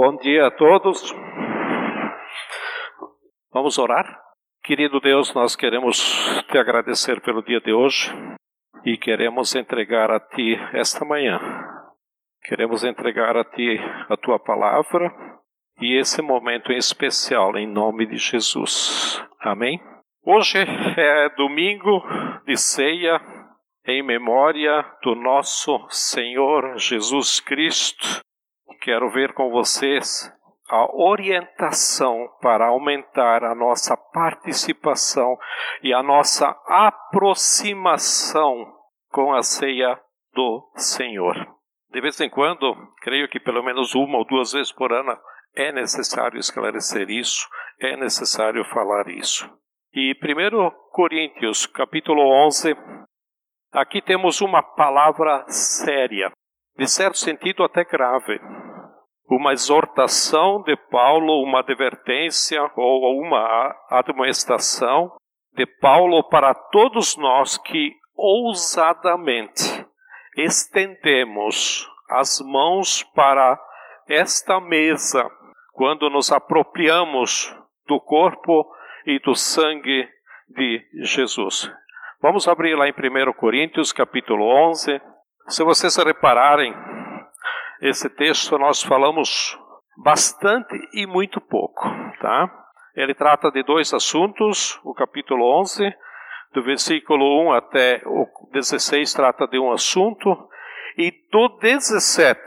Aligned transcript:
Bom 0.00 0.16
dia 0.16 0.46
a 0.46 0.50
todos. 0.52 1.12
Vamos 3.52 3.78
orar? 3.78 4.06
Querido 4.62 5.00
Deus, 5.00 5.34
nós 5.34 5.56
queremos 5.56 5.98
te 6.52 6.56
agradecer 6.56 7.20
pelo 7.20 7.42
dia 7.42 7.60
de 7.60 7.72
hoje 7.72 8.08
e 8.84 8.96
queremos 8.96 9.56
entregar 9.56 10.08
a 10.12 10.20
Ti 10.20 10.54
esta 10.72 11.04
manhã. 11.04 11.40
Queremos 12.44 12.84
entregar 12.84 13.36
a 13.36 13.42
Ti 13.42 13.76
a 14.08 14.16
Tua 14.16 14.38
palavra 14.38 15.12
e 15.80 15.98
esse 15.98 16.22
momento 16.22 16.70
em 16.70 16.76
especial, 16.76 17.56
em 17.56 17.66
nome 17.66 18.06
de 18.06 18.18
Jesus. 18.18 19.20
Amém? 19.40 19.80
Hoje 20.24 20.58
é 20.96 21.28
domingo 21.30 22.04
de 22.46 22.56
ceia 22.56 23.20
em 23.84 24.00
memória 24.04 24.80
do 25.02 25.16
nosso 25.16 25.84
Senhor 25.90 26.78
Jesus 26.78 27.40
Cristo 27.40 28.27
quero 28.80 29.10
ver 29.10 29.32
com 29.34 29.50
vocês 29.50 30.32
a 30.68 30.86
orientação 30.94 32.28
para 32.40 32.66
aumentar 32.66 33.42
a 33.42 33.54
nossa 33.54 33.96
participação 33.96 35.38
e 35.82 35.94
a 35.94 36.02
nossa 36.02 36.54
aproximação 36.66 38.54
com 39.10 39.32
a 39.34 39.42
ceia 39.42 39.98
do 40.34 40.70
Senhor. 40.76 41.34
De 41.90 42.00
vez 42.02 42.20
em 42.20 42.28
quando, 42.28 42.76
creio 43.00 43.28
que 43.28 43.40
pelo 43.40 43.62
menos 43.62 43.94
uma 43.94 44.18
ou 44.18 44.26
duas 44.26 44.52
vezes 44.52 44.70
por 44.70 44.92
ano 44.92 45.18
é 45.56 45.72
necessário 45.72 46.38
esclarecer 46.38 47.08
isso, 47.08 47.48
é 47.80 47.96
necessário 47.96 48.62
falar 48.66 49.08
isso. 49.08 49.50
E 49.94 50.14
1 50.22 50.70
Coríntios, 50.92 51.64
capítulo 51.66 52.20
11, 52.46 52.76
aqui 53.72 54.02
temos 54.02 54.42
uma 54.42 54.62
palavra 54.62 55.46
séria, 55.48 56.30
de 56.76 56.86
certo 56.86 57.16
sentido 57.16 57.64
até 57.64 57.84
grave 57.84 58.38
uma 59.28 59.52
exortação 59.52 60.62
de 60.62 60.76
Paulo, 60.90 61.42
uma 61.42 61.60
advertência 61.60 62.60
ou 62.76 63.20
uma 63.20 63.74
admoestação 63.90 65.12
de 65.54 65.66
Paulo 65.66 66.24
para 66.28 66.54
todos 66.54 67.16
nós 67.16 67.58
que 67.58 67.92
ousadamente 68.16 69.86
estendemos 70.36 71.86
as 72.08 72.40
mãos 72.40 73.02
para 73.14 73.60
esta 74.08 74.60
mesa 74.60 75.30
quando 75.72 76.08
nos 76.08 76.32
apropriamos 76.32 77.54
do 77.86 78.00
corpo 78.00 78.66
e 79.06 79.18
do 79.20 79.34
sangue 79.34 80.08
de 80.48 80.84
Jesus. 81.02 81.70
Vamos 82.20 82.48
abrir 82.48 82.74
lá 82.74 82.88
em 82.88 82.92
1 82.92 83.32
Coríntios, 83.34 83.92
capítulo 83.92 84.44
11. 84.70 85.00
Se 85.46 85.62
vocês 85.62 85.96
repararem, 85.96 86.74
esse 87.80 88.10
texto 88.10 88.58
nós 88.58 88.82
falamos 88.82 89.58
bastante 89.96 90.76
e 90.92 91.06
muito 91.06 91.40
pouco, 91.40 91.82
tá? 92.20 92.52
Ele 92.94 93.14
trata 93.14 93.50
de 93.50 93.62
dois 93.62 93.94
assuntos, 93.94 94.78
o 94.84 94.92
capítulo 94.92 95.58
11, 95.60 95.90
do 96.52 96.62
versículo 96.62 97.48
1 97.48 97.52
até 97.52 98.02
o 98.04 98.26
16 98.52 99.12
trata 99.12 99.46
de 99.46 99.58
um 99.58 99.70
assunto, 99.70 100.48
e 100.96 101.12
do 101.30 101.48
17 101.60 102.40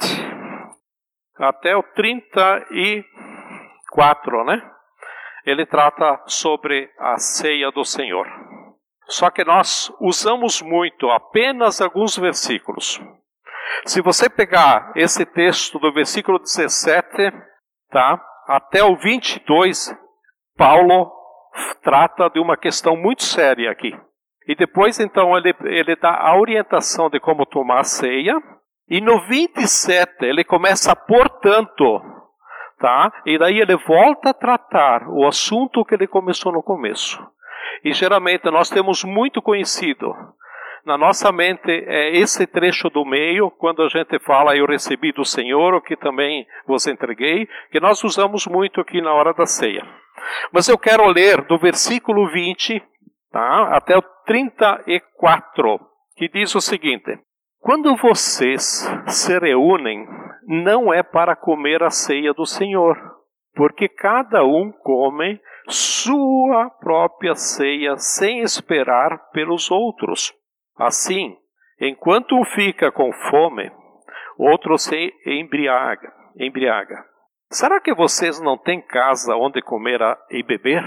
até 1.37 1.75
o 1.75 1.83
34, 1.83 4.43
né? 4.43 4.71
Ele 5.45 5.65
trata 5.65 6.21
sobre 6.27 6.89
a 6.99 7.17
ceia 7.17 7.71
do 7.71 7.83
Senhor. 7.83 8.27
Só 9.07 9.29
que 9.29 9.43
nós 9.43 9.91
usamos 9.99 10.61
muito 10.61 11.09
apenas 11.09 11.81
alguns 11.81 12.17
versículos. 12.17 13.01
Se 13.85 14.01
você 14.01 14.29
pegar 14.29 14.91
esse 14.95 15.25
texto 15.25 15.79
do 15.79 15.91
versículo 15.91 16.39
17, 16.39 17.07
tá, 17.89 18.21
até 18.47 18.83
o 18.83 18.95
22, 18.95 19.95
Paulo 20.57 21.11
trata 21.81 22.29
de 22.29 22.39
uma 22.39 22.57
questão 22.57 22.95
muito 22.95 23.23
séria 23.23 23.71
aqui. 23.71 23.91
E 24.47 24.55
depois, 24.55 24.99
então, 24.99 25.37
ele, 25.37 25.53
ele 25.63 25.95
dá 25.95 26.17
a 26.19 26.37
orientação 26.37 27.09
de 27.09 27.19
como 27.19 27.45
tomar 27.45 27.79
a 27.79 27.83
ceia. 27.83 28.35
E 28.89 28.99
no 28.99 29.21
27, 29.27 30.25
ele 30.25 30.43
começa, 30.43 30.95
portanto, 30.95 32.01
tá? 32.79 33.11
E 33.25 33.37
daí 33.37 33.59
ele 33.59 33.77
volta 33.77 34.31
a 34.31 34.33
tratar 34.33 35.07
o 35.07 35.25
assunto 35.25 35.85
que 35.85 35.95
ele 35.95 36.07
começou 36.07 36.51
no 36.51 36.63
começo. 36.63 37.17
E 37.83 37.93
geralmente 37.93 38.49
nós 38.51 38.69
temos 38.69 39.03
muito 39.03 39.41
conhecido 39.41 40.13
na 40.85 40.97
nossa 40.97 41.31
mente 41.31 41.69
é 41.69 42.17
esse 42.17 42.47
trecho 42.47 42.89
do 42.89 43.05
meio, 43.05 43.51
quando 43.51 43.83
a 43.83 43.89
gente 43.89 44.17
fala 44.19 44.55
eu 44.55 44.65
recebi 44.65 45.11
do 45.11 45.23
Senhor, 45.23 45.73
o 45.73 45.81
que 45.81 45.95
também 45.95 46.45
vos 46.65 46.87
entreguei, 46.87 47.47
que 47.71 47.79
nós 47.79 48.03
usamos 48.03 48.47
muito 48.47 48.81
aqui 48.81 49.01
na 49.01 49.13
hora 49.13 49.33
da 49.33 49.45
ceia. 49.45 49.85
Mas 50.51 50.67
eu 50.67 50.77
quero 50.77 51.07
ler 51.07 51.41
do 51.43 51.57
versículo 51.57 52.29
20 52.29 52.81
tá, 53.31 53.75
até 53.75 53.97
o 53.97 54.01
34, 54.25 55.79
que 56.15 56.27
diz 56.29 56.53
o 56.55 56.61
seguinte: 56.61 57.17
Quando 57.59 57.95
vocês 57.95 58.87
se 59.07 59.37
reúnem, 59.39 60.07
não 60.47 60.93
é 60.93 61.01
para 61.03 61.35
comer 61.35 61.83
a 61.83 61.89
ceia 61.89 62.33
do 62.33 62.45
Senhor, 62.45 62.97
porque 63.55 63.87
cada 63.87 64.43
um 64.43 64.71
come 64.71 65.39
sua 65.67 66.69
própria 66.69 67.35
ceia 67.35 67.95
sem 67.97 68.39
esperar 68.39 69.29
pelos 69.31 69.71
outros. 69.71 70.33
Assim, 70.81 71.37
enquanto 71.79 72.35
um 72.35 72.43
fica 72.43 72.91
com 72.91 73.13
fome, 73.29 73.71
outro 74.35 74.79
se 74.79 75.13
embriaga. 75.27 76.11
embriaga. 76.35 77.05
Será 77.51 77.79
que 77.79 77.93
vocês 77.93 78.41
não 78.41 78.57
têm 78.57 78.81
casa 78.81 79.35
onde 79.35 79.61
comer 79.61 79.99
e 80.31 80.41
beber? 80.41 80.83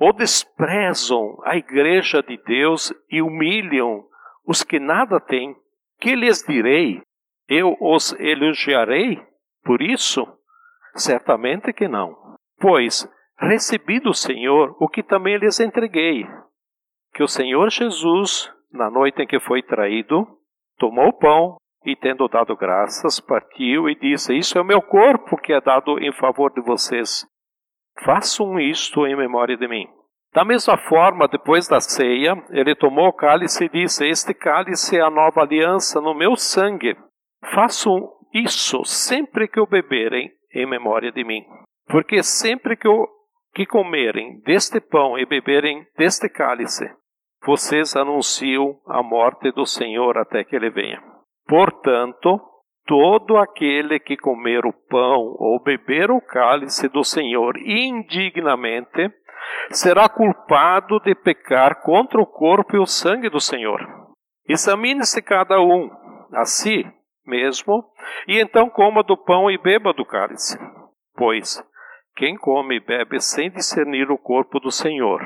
Ou 0.00 0.12
desprezam 0.12 1.38
a 1.44 1.56
igreja 1.56 2.20
de 2.20 2.36
Deus 2.38 2.92
e 3.08 3.22
humilham 3.22 4.02
os 4.44 4.64
que 4.64 4.80
nada 4.80 5.20
têm? 5.20 5.54
Que 6.00 6.16
lhes 6.16 6.42
direi? 6.42 7.00
Eu 7.48 7.76
os 7.80 8.12
elogiarei? 8.18 9.22
Por 9.62 9.80
isso? 9.82 10.26
Certamente 10.96 11.72
que 11.72 11.86
não. 11.86 12.16
Pois 12.58 13.08
recebi 13.38 14.00
do 14.00 14.12
Senhor 14.12 14.76
o 14.80 14.88
que 14.88 15.04
também 15.04 15.36
lhes 15.36 15.60
entreguei: 15.60 16.26
que 17.14 17.22
o 17.22 17.28
Senhor 17.28 17.70
Jesus 17.70 18.50
na 18.72 18.90
noite 18.90 19.22
em 19.22 19.26
que 19.26 19.40
foi 19.40 19.62
traído, 19.62 20.26
tomou 20.78 21.08
o 21.08 21.18
pão 21.18 21.56
e, 21.84 21.96
tendo 21.96 22.28
dado 22.28 22.56
graças, 22.56 23.20
partiu 23.20 23.88
e 23.88 23.94
disse: 23.94 24.36
Isso 24.36 24.58
é 24.58 24.60
o 24.60 24.64
meu 24.64 24.82
corpo 24.82 25.36
que 25.36 25.52
é 25.52 25.60
dado 25.60 25.98
em 25.98 26.12
favor 26.12 26.52
de 26.52 26.60
vocês. 26.60 27.26
Façam 28.04 28.58
isto 28.58 29.06
em 29.06 29.16
memória 29.16 29.56
de 29.56 29.68
mim. 29.68 29.86
Da 30.32 30.44
mesma 30.44 30.76
forma, 30.76 31.26
depois 31.26 31.66
da 31.66 31.80
ceia, 31.80 32.40
ele 32.50 32.74
tomou 32.74 33.08
o 33.08 33.12
cálice 33.12 33.64
e 33.64 33.68
disse: 33.68 34.06
Este 34.06 34.32
cálice 34.32 34.96
é 34.96 35.00
a 35.00 35.10
nova 35.10 35.42
aliança 35.42 36.00
no 36.00 36.14
meu 36.14 36.36
sangue. 36.36 36.96
Façam 37.52 38.08
isso 38.32 38.84
sempre 38.84 39.48
que 39.48 39.60
o 39.60 39.66
beberem 39.66 40.30
em 40.54 40.66
memória 40.66 41.10
de 41.10 41.24
mim. 41.24 41.44
Porque 41.86 42.22
sempre 42.22 42.76
que, 42.76 42.88
que 43.54 43.66
comerem 43.66 44.40
deste 44.42 44.80
pão 44.80 45.18
e 45.18 45.26
beberem 45.26 45.84
deste 45.96 46.28
cálice, 46.28 46.88
vocês 47.50 47.96
anunciam 47.96 48.78
a 48.86 49.02
morte 49.02 49.50
do 49.50 49.66
Senhor 49.66 50.16
até 50.16 50.44
que 50.44 50.54
ele 50.54 50.70
venha. 50.70 51.02
Portanto, 51.48 52.40
todo 52.86 53.36
aquele 53.36 53.98
que 53.98 54.16
comer 54.16 54.64
o 54.64 54.72
pão 54.72 55.34
ou 55.36 55.60
beber 55.60 56.12
o 56.12 56.20
cálice 56.20 56.88
do 56.88 57.02
Senhor 57.02 57.56
indignamente 57.58 59.12
será 59.70 60.08
culpado 60.08 61.00
de 61.00 61.12
pecar 61.12 61.82
contra 61.82 62.20
o 62.20 62.26
corpo 62.26 62.76
e 62.76 62.78
o 62.78 62.86
sangue 62.86 63.28
do 63.28 63.40
Senhor. 63.40 63.80
Examine-se 64.48 65.20
cada 65.20 65.60
um 65.60 65.90
a 66.32 66.44
si 66.44 66.86
mesmo, 67.26 67.84
e 68.28 68.40
então 68.40 68.70
coma 68.70 69.02
do 69.02 69.16
pão 69.16 69.50
e 69.50 69.58
beba 69.58 69.92
do 69.92 70.04
cálice. 70.04 70.56
Pois 71.16 71.60
quem 72.14 72.36
come 72.36 72.76
e 72.76 72.80
bebe 72.80 73.20
sem 73.20 73.50
discernir 73.50 74.08
o 74.08 74.18
corpo 74.18 74.60
do 74.60 74.70
Senhor, 74.70 75.20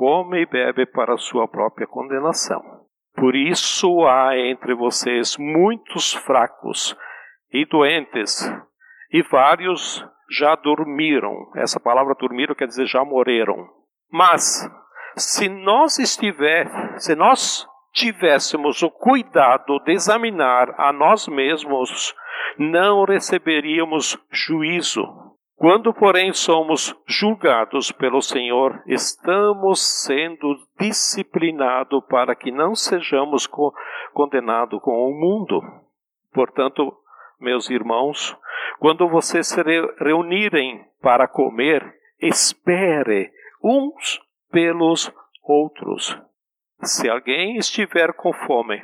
come 0.00 0.40
e 0.40 0.46
bebe 0.46 0.86
para 0.86 1.18
sua 1.18 1.46
própria 1.46 1.86
condenação. 1.86 2.62
Por 3.14 3.36
isso 3.36 4.06
há 4.06 4.34
entre 4.34 4.74
vocês 4.74 5.36
muitos 5.36 6.14
fracos 6.14 6.96
e 7.52 7.66
doentes, 7.66 8.40
e 9.12 9.20
vários 9.24 10.02
já 10.38 10.54
dormiram. 10.54 11.50
Essa 11.54 11.78
palavra 11.78 12.14
dormiram 12.18 12.54
quer 12.54 12.66
dizer 12.66 12.86
já 12.86 13.04
morreram. 13.04 13.68
Mas 14.10 14.66
se 15.18 15.50
nós 15.50 15.98
estiver, 15.98 16.66
se 16.98 17.14
nós 17.14 17.68
tivéssemos 17.92 18.82
o 18.82 18.90
cuidado 18.90 19.80
de 19.80 19.92
examinar 19.92 20.74
a 20.78 20.94
nós 20.94 21.28
mesmos, 21.28 22.14
não 22.56 23.04
receberíamos 23.04 24.16
juízo 24.32 25.29
quando, 25.60 25.92
porém, 25.92 26.32
somos 26.32 26.96
julgados 27.06 27.92
pelo 27.92 28.22
Senhor, 28.22 28.82
estamos 28.86 30.02
sendo 30.02 30.56
disciplinados 30.80 32.02
para 32.08 32.34
que 32.34 32.50
não 32.50 32.74
sejamos 32.74 33.46
co 33.46 33.74
condenados 34.14 34.80
com 34.80 34.90
o 34.90 35.12
mundo. 35.12 35.60
Portanto, 36.32 36.90
meus 37.38 37.68
irmãos, 37.68 38.34
quando 38.78 39.06
vocês 39.06 39.48
se 39.48 39.62
reunirem 39.98 40.82
para 41.02 41.28
comer, 41.28 41.94
espere 42.18 43.30
uns 43.62 44.18
pelos 44.50 45.12
outros. 45.44 46.18
Se 46.82 47.06
alguém 47.06 47.58
estiver 47.58 48.14
com 48.14 48.32
fome, 48.32 48.82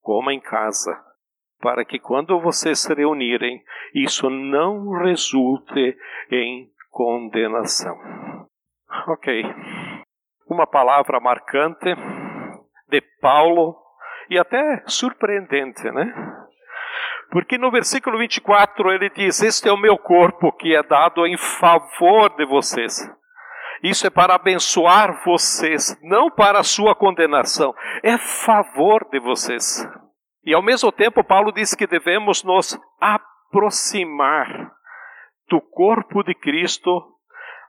coma 0.00 0.32
em 0.32 0.40
casa, 0.40 1.04
para 1.60 1.84
que 1.84 1.98
quando 1.98 2.40
vocês 2.40 2.80
se 2.80 2.94
reunirem, 2.94 3.62
isso 3.94 4.30
não 4.30 4.90
resulte 4.98 5.96
em 6.30 6.68
condenação. 6.90 7.96
Ok. 9.08 9.44
Uma 10.48 10.66
palavra 10.66 11.20
marcante 11.20 11.94
de 12.88 13.02
Paulo 13.20 13.76
e 14.30 14.38
até 14.38 14.82
surpreendente, 14.86 15.90
né? 15.90 16.12
Porque 17.30 17.58
no 17.58 17.70
versículo 17.70 18.18
24 18.18 18.90
ele 18.92 19.10
diz: 19.10 19.42
Este 19.42 19.68
é 19.68 19.72
o 19.72 19.76
meu 19.76 19.98
corpo 19.98 20.52
que 20.52 20.74
é 20.74 20.82
dado 20.82 21.26
em 21.26 21.36
favor 21.36 22.34
de 22.36 22.46
vocês. 22.46 23.06
Isso 23.82 24.06
é 24.06 24.10
para 24.10 24.34
abençoar 24.34 25.22
vocês, 25.24 25.96
não 26.02 26.30
para 26.30 26.58
a 26.58 26.64
sua 26.64 26.94
condenação. 26.94 27.74
É 28.02 28.16
favor 28.16 29.06
de 29.10 29.20
vocês. 29.20 29.86
E 30.48 30.54
ao 30.54 30.62
mesmo 30.62 30.90
tempo, 30.90 31.22
Paulo 31.22 31.52
diz 31.52 31.74
que 31.74 31.86
devemos 31.86 32.42
nos 32.42 32.80
aproximar 32.98 34.72
do 35.46 35.60
corpo 35.60 36.22
de 36.22 36.34
Cristo, 36.34 36.90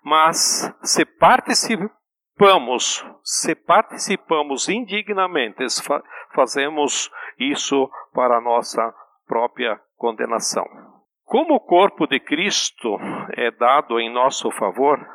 mas 0.01 0.73
se 0.81 1.03
participamos, 1.03 3.05
se 3.21 3.53
participamos 3.53 4.69
indignamente, 4.69 5.65
fazemos 6.33 7.11
isso 7.37 7.91
para 8.13 8.37
a 8.37 8.41
nossa 8.41 8.95
própria 9.27 9.77
condenação. 9.97 10.63
Como 11.25 11.55
o 11.55 11.59
corpo 11.59 12.07
de 12.07 12.21
Cristo 12.21 12.97
é 13.35 13.51
dado 13.51 13.99
em 13.99 14.09
nosso 14.09 14.49
favor, 14.51 15.05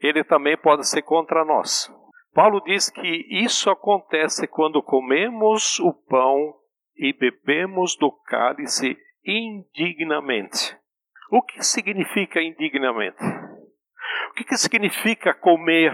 ele 0.00 0.24
também 0.24 0.56
pode 0.56 0.88
ser 0.88 1.02
contra 1.02 1.44
nós. 1.44 1.94
Paulo 2.32 2.62
diz 2.62 2.88
que 2.88 3.26
isso 3.28 3.68
acontece 3.68 4.48
quando 4.48 4.82
comemos 4.82 5.78
o 5.78 5.92
pão 6.08 6.61
e 7.02 7.12
bebemos 7.12 7.96
do 7.96 8.12
cálice 8.12 8.96
indignamente. 9.26 10.78
O 11.32 11.42
que 11.42 11.60
significa 11.60 12.40
indignamente? 12.40 13.20
O 14.30 14.34
que 14.34 14.56
significa 14.56 15.34
comer 15.34 15.92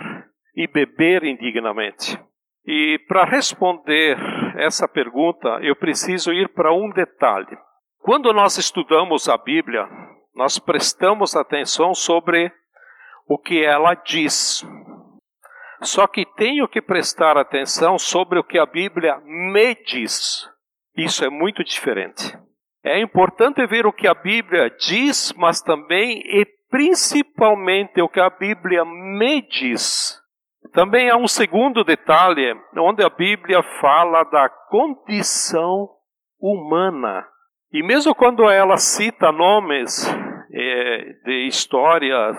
e 0.55 0.67
beber 0.67 1.25
indignamente? 1.25 2.21
E 2.67 2.99
para 3.09 3.25
responder 3.25 4.19
essa 4.59 4.87
pergunta, 4.87 5.49
eu 5.63 5.75
preciso 5.75 6.31
ir 6.31 6.51
para 6.51 6.75
um 6.75 6.91
detalhe. 6.91 7.57
Quando 8.01 8.31
nós 8.35 8.59
estudamos 8.59 9.31
a 9.31 9.39
Bíblia, 9.39 9.89
nós 10.35 10.59
prestamos 10.59 11.35
atenção 11.35 11.95
sobre 11.95 12.53
o 13.27 13.39
que 13.39 13.65
ela 13.65 13.95
diz. 13.95 14.63
Só 15.81 16.07
que 16.07 16.27
tenho 16.37 16.69
que 16.69 16.83
prestar 16.83 17.39
atenção 17.39 17.99
sobre 17.99 18.39
o 18.39 18.45
que 18.45 18.59
a 18.59 18.67
Bíblia 18.67 19.19
me 19.25 19.75
diz. 19.75 20.47
Isso 20.99 21.25
é 21.25 21.31
muito 21.31 21.63
diferente. 21.65 22.37
É 22.85 23.01
importante 23.01 23.67
ver 23.67 23.87
o 23.87 23.93
que 23.93 24.07
a 24.07 24.15
Bíblia 24.15 24.71
diz, 24.71 25.33
mas 25.37 25.63
também 25.63 26.21
e 26.25 26.47
principalmente 26.71 28.01
o 28.03 28.09
que 28.09 28.21
a 28.21 28.31
Bíblia 28.31 28.85
me 28.85 29.43
diz. 29.43 30.19
Também 30.73 31.09
há 31.09 31.17
um 31.17 31.29
segundo 31.29 31.83
detalhe, 31.85 32.55
onde 32.77 33.03
a 33.03 33.09
Bíblia 33.09 33.63
fala 33.81 34.25
da 34.25 34.49
condição 34.69 35.89
humana. 36.41 37.27
E 37.73 37.83
mesmo 37.83 38.15
quando 38.15 38.49
ela 38.49 38.77
cita 38.77 39.33
nomes 39.33 40.07
é, 40.53 41.05
de 41.25 41.47
história 41.47 42.35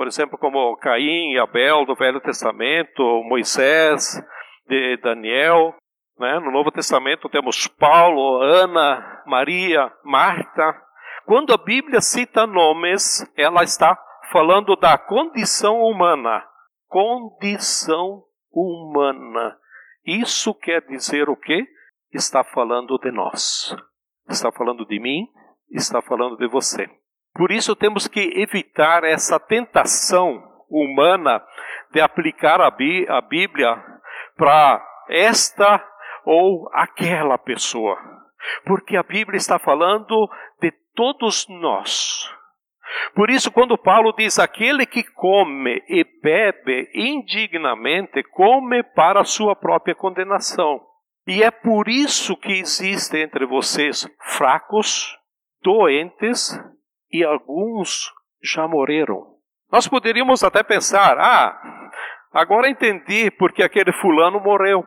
por 0.00 0.06
exemplo, 0.06 0.38
como 0.38 0.76
Caim 0.78 1.32
e 1.32 1.38
Abel 1.38 1.84
do 1.84 1.94
Velho 1.94 2.22
Testamento, 2.22 3.02
Moisés, 3.24 4.18
de 4.66 4.96
Daniel. 4.98 5.74
Né? 6.20 6.38
No 6.38 6.52
Novo 6.52 6.70
Testamento 6.70 7.30
temos 7.30 7.66
Paulo, 7.66 8.42
Ana, 8.42 9.22
Maria, 9.26 9.90
Marta. 10.04 10.78
Quando 11.24 11.54
a 11.54 11.56
Bíblia 11.56 12.02
cita 12.02 12.46
nomes, 12.46 13.26
ela 13.34 13.62
está 13.62 13.98
falando 14.30 14.76
da 14.76 14.98
condição 14.98 15.80
humana. 15.80 16.44
Condição 16.86 18.22
humana. 18.52 19.56
Isso 20.04 20.52
quer 20.52 20.82
dizer 20.82 21.30
o 21.30 21.36
quê? 21.36 21.66
Está 22.12 22.44
falando 22.44 22.98
de 22.98 23.10
nós. 23.10 23.74
Está 24.28 24.52
falando 24.52 24.84
de 24.84 25.00
mim, 25.00 25.26
está 25.70 26.02
falando 26.02 26.36
de 26.36 26.46
você. 26.48 26.86
Por 27.32 27.50
isso 27.50 27.74
temos 27.74 28.06
que 28.06 28.20
evitar 28.42 29.04
essa 29.04 29.40
tentação 29.40 30.42
humana 30.68 31.42
de 31.92 32.00
aplicar 32.00 32.60
a, 32.60 32.70
Bí 32.70 33.06
a 33.08 33.22
Bíblia 33.22 33.82
para 34.36 34.84
esta 35.08 35.89
ou 36.24 36.68
aquela 36.72 37.38
pessoa. 37.38 37.96
Porque 38.64 38.96
a 38.96 39.02
Bíblia 39.02 39.36
está 39.36 39.58
falando 39.58 40.28
de 40.60 40.72
todos 40.94 41.46
nós. 41.48 42.30
Por 43.14 43.30
isso, 43.30 43.50
quando 43.50 43.78
Paulo 43.78 44.12
diz: 44.16 44.38
aquele 44.38 44.86
que 44.86 45.02
come 45.02 45.82
e 45.88 46.04
bebe 46.22 46.90
indignamente, 46.94 48.22
come 48.22 48.82
para 48.82 49.20
a 49.20 49.24
sua 49.24 49.54
própria 49.54 49.94
condenação. 49.94 50.80
E 51.26 51.42
é 51.42 51.50
por 51.50 51.88
isso 51.88 52.36
que 52.36 52.52
existe 52.52 53.18
entre 53.18 53.46
vocês 53.46 54.08
fracos, 54.36 55.16
doentes 55.62 56.50
e 57.12 57.22
alguns 57.24 58.10
já 58.42 58.66
morreram. 58.66 59.36
Nós 59.70 59.86
poderíamos 59.86 60.42
até 60.42 60.62
pensar: 60.62 61.18
ah, 61.18 61.90
agora 62.32 62.68
entendi 62.68 63.30
porque 63.30 63.62
aquele 63.62 63.92
fulano 63.92 64.40
morreu. 64.40 64.84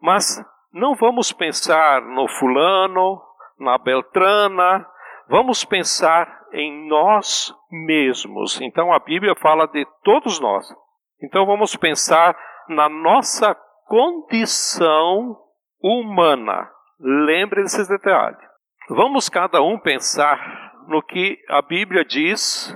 Mas 0.00 0.42
não 0.76 0.94
vamos 0.94 1.32
pensar 1.32 2.02
no 2.02 2.28
fulano, 2.28 3.18
na 3.58 3.78
Beltrana, 3.78 4.86
vamos 5.26 5.64
pensar 5.64 6.28
em 6.52 6.86
nós 6.86 7.50
mesmos. 7.70 8.60
Então 8.60 8.92
a 8.92 8.98
Bíblia 8.98 9.34
fala 9.34 9.66
de 9.66 9.86
todos 10.04 10.38
nós. 10.38 10.68
Então 11.22 11.46
vamos 11.46 11.74
pensar 11.76 12.36
na 12.68 12.90
nossa 12.90 13.54
condição 13.86 15.38
humana. 15.82 16.70
Lembre 17.00 17.62
desses 17.62 17.88
detalhes. 17.88 18.38
Vamos 18.90 19.30
cada 19.30 19.62
um 19.62 19.78
pensar 19.78 20.74
no 20.88 21.02
que 21.02 21.38
a 21.48 21.62
Bíblia 21.62 22.04
diz 22.04 22.70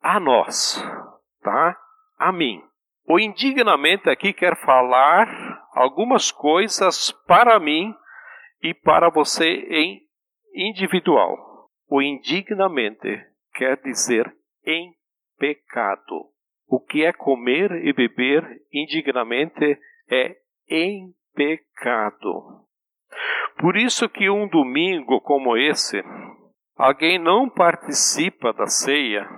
a 0.00 0.20
nós, 0.20 0.80
tá? 1.42 1.76
A 2.16 2.30
mim. 2.30 2.62
O 3.10 3.18
indignamente 3.18 4.08
aqui 4.08 4.32
quer 4.32 4.56
falar 4.64 5.26
algumas 5.74 6.30
coisas 6.30 7.10
para 7.26 7.58
mim 7.58 7.92
e 8.62 8.72
para 8.72 9.10
você 9.10 9.48
em 9.68 10.00
individual. 10.54 11.66
O 11.88 12.00
indignamente 12.00 13.20
quer 13.52 13.82
dizer 13.82 14.32
em 14.64 14.92
pecado. 15.36 16.26
O 16.68 16.78
que 16.78 17.04
é 17.04 17.12
comer 17.12 17.72
e 17.84 17.92
beber 17.92 18.46
indignamente 18.72 19.76
é 20.08 20.36
em 20.68 21.12
pecado. 21.34 22.64
Por 23.58 23.76
isso 23.76 24.08
que 24.08 24.30
um 24.30 24.46
domingo 24.46 25.20
como 25.20 25.56
esse 25.56 26.00
Alguém 26.76 27.18
não 27.18 27.50
participa 27.50 28.52
da 28.52 28.66
ceia 28.68 29.28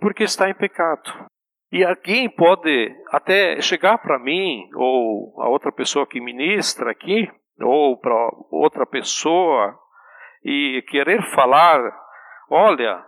porque 0.00 0.24
está 0.24 0.48
em 0.48 0.54
pecado. 0.54 1.26
E 1.72 1.82
alguém 1.82 2.28
pode 2.28 2.94
até 3.10 3.58
chegar 3.62 3.96
para 3.96 4.18
mim, 4.18 4.68
ou 4.74 5.40
a 5.40 5.48
outra 5.48 5.72
pessoa 5.72 6.06
que 6.06 6.20
ministra 6.20 6.90
aqui, 6.90 7.26
ou 7.58 7.96
para 7.96 8.14
outra 8.50 8.84
pessoa, 8.84 9.74
e 10.44 10.84
querer 10.88 11.22
falar: 11.34 11.80
olha, 12.50 13.02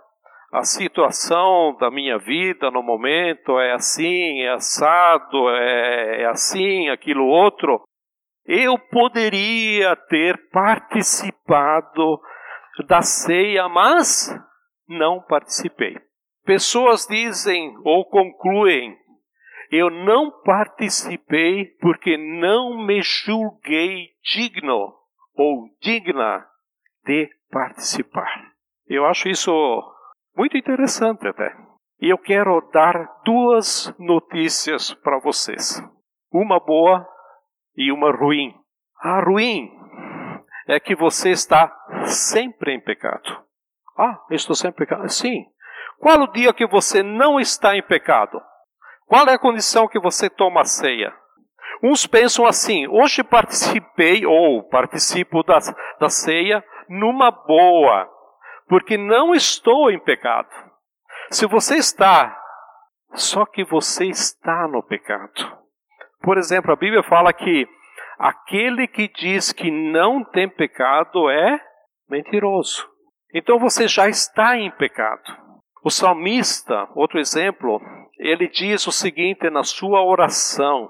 a 0.50 0.62
situação 0.62 1.76
da 1.78 1.90
minha 1.90 2.16
vida 2.16 2.70
no 2.70 2.82
momento 2.82 3.58
é 3.60 3.74
assim, 3.74 4.40
é 4.40 4.52
assado, 4.52 5.50
é, 5.50 6.22
é 6.22 6.26
assim, 6.26 6.88
aquilo 6.88 7.26
outro. 7.26 7.82
Eu 8.46 8.78
poderia 8.78 9.94
ter 10.08 10.38
participado 10.50 12.18
da 12.86 13.02
ceia, 13.02 13.68
mas 13.68 14.34
não 14.88 15.20
participei. 15.20 15.98
Pessoas 16.44 17.06
dizem 17.06 17.74
ou 17.84 18.04
concluem: 18.04 18.96
eu 19.70 19.90
não 19.90 20.30
participei 20.42 21.66
porque 21.80 22.16
não 22.16 22.86
me 22.86 23.02
julguei 23.02 24.10
digno 24.22 24.94
ou 25.34 25.68
digna 25.80 26.46
de 27.04 27.28
participar. 27.50 28.52
Eu 28.86 29.06
acho 29.06 29.28
isso 29.28 29.52
muito 30.36 30.56
interessante 30.56 31.26
até. 31.26 31.56
E 32.00 32.08
eu 32.08 32.18
quero 32.18 32.60
dar 32.72 33.22
duas 33.24 33.92
notícias 33.98 34.92
para 34.94 35.18
vocês: 35.18 35.82
uma 36.30 36.60
boa 36.60 37.08
e 37.76 37.90
uma 37.90 38.12
ruim. 38.12 38.54
A 39.00 39.20
ruim 39.24 39.70
é 40.68 40.78
que 40.78 40.94
você 40.94 41.30
está 41.30 41.74
sempre 42.06 42.74
em 42.74 42.80
pecado. 42.80 43.44
Ah, 43.96 44.20
estou 44.30 44.54
sem 44.54 44.70
pecado. 44.72 45.08
Sim. 45.08 45.46
Qual 45.98 46.20
o 46.20 46.32
dia 46.32 46.52
que 46.52 46.66
você 46.66 47.02
não 47.02 47.40
está 47.40 47.76
em 47.76 47.82
pecado? 47.82 48.40
Qual 49.06 49.26
é 49.28 49.34
a 49.34 49.38
condição 49.38 49.88
que 49.88 49.98
você 49.98 50.28
toma 50.28 50.62
a 50.62 50.64
ceia? 50.64 51.14
Uns 51.82 52.06
pensam 52.06 52.46
assim: 52.46 52.86
hoje 52.88 53.22
participei 53.22 54.24
ou 54.24 54.62
participo 54.68 55.42
da, 55.42 55.58
da 56.00 56.08
ceia 56.08 56.64
numa 56.88 57.30
boa, 57.30 58.08
porque 58.68 58.96
não 58.96 59.34
estou 59.34 59.90
em 59.90 59.98
pecado. 59.98 60.48
Se 61.30 61.46
você 61.46 61.76
está, 61.76 62.38
só 63.12 63.44
que 63.46 63.64
você 63.64 64.06
está 64.06 64.66
no 64.68 64.82
pecado. 64.82 65.58
Por 66.22 66.38
exemplo, 66.38 66.72
a 66.72 66.76
Bíblia 66.76 67.02
fala 67.02 67.32
que 67.32 67.66
aquele 68.18 68.86
que 68.86 69.08
diz 69.08 69.52
que 69.52 69.70
não 69.70 70.24
tem 70.24 70.48
pecado 70.48 71.28
é 71.30 71.60
mentiroso. 72.08 72.88
Então 73.32 73.58
você 73.58 73.88
já 73.88 74.08
está 74.08 74.56
em 74.56 74.70
pecado. 74.70 75.43
O 75.84 75.90
salmista, 75.90 76.88
outro 76.94 77.18
exemplo, 77.18 77.78
ele 78.18 78.48
diz 78.48 78.86
o 78.86 78.92
seguinte 78.92 79.50
na 79.50 79.62
sua 79.62 80.02
oração, 80.02 80.88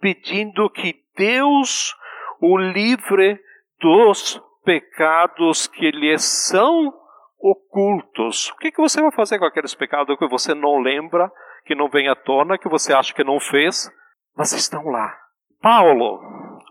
pedindo 0.00 0.70
que 0.70 0.94
Deus 1.16 1.94
o 2.40 2.56
livre 2.56 3.40
dos 3.80 4.40
pecados 4.64 5.66
que 5.66 5.90
lhe 5.90 6.16
são 6.18 6.94
ocultos. 7.40 8.50
O 8.50 8.56
que, 8.58 8.70
que 8.70 8.80
você 8.80 9.02
vai 9.02 9.10
fazer 9.10 9.38
com 9.38 9.46
aqueles 9.46 9.74
pecados 9.74 10.16
que 10.16 10.28
você 10.28 10.54
não 10.54 10.78
lembra, 10.78 11.30
que 11.64 11.74
não 11.74 11.88
vem 11.88 12.08
à 12.08 12.14
tona, 12.14 12.56
que 12.56 12.68
você 12.68 12.92
acha 12.92 13.12
que 13.12 13.24
não 13.24 13.40
fez, 13.40 13.90
mas 14.36 14.52
estão 14.52 14.84
lá? 14.84 15.12
Paulo, 15.60 16.20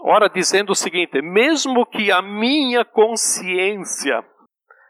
ora 0.01 0.29
dizendo 0.29 0.71
o 0.71 0.75
seguinte: 0.75 1.21
mesmo 1.21 1.85
que 1.85 2.09
a 2.09 2.21
minha 2.21 2.85
consciência 2.85 4.23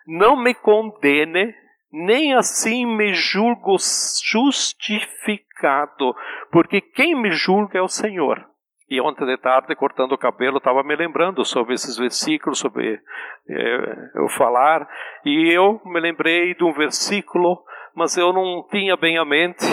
não 0.05 0.35
me 0.35 0.53
condene, 0.53 1.53
nem 1.91 2.33
assim 2.35 2.85
me 2.85 3.13
julgo 3.13 3.75
justificado, 4.23 6.15
porque 6.51 6.81
quem 6.81 7.15
me 7.15 7.31
julga 7.31 7.79
é 7.79 7.81
o 7.81 7.87
Senhor. 7.87 8.45
E 8.89 8.99
ontem 8.99 9.25
de 9.25 9.37
tarde, 9.37 9.75
cortando 9.75 10.13
o 10.13 10.17
cabelo, 10.17 10.57
estava 10.57 10.83
me 10.83 10.95
lembrando 10.95 11.45
sobre 11.45 11.75
esses 11.75 11.95
versículos, 11.95 12.57
sobre 12.57 12.99
é, 13.47 14.09
eu 14.15 14.27
falar, 14.29 14.87
e 15.23 15.51
eu 15.51 15.79
me 15.85 15.99
lembrei 15.99 16.55
de 16.55 16.63
um 16.63 16.71
versículo, 16.73 17.63
mas 17.95 18.17
eu 18.17 18.33
não 18.33 18.65
tinha 18.71 18.97
bem 18.97 19.19
a 19.19 19.25
mente. 19.25 19.63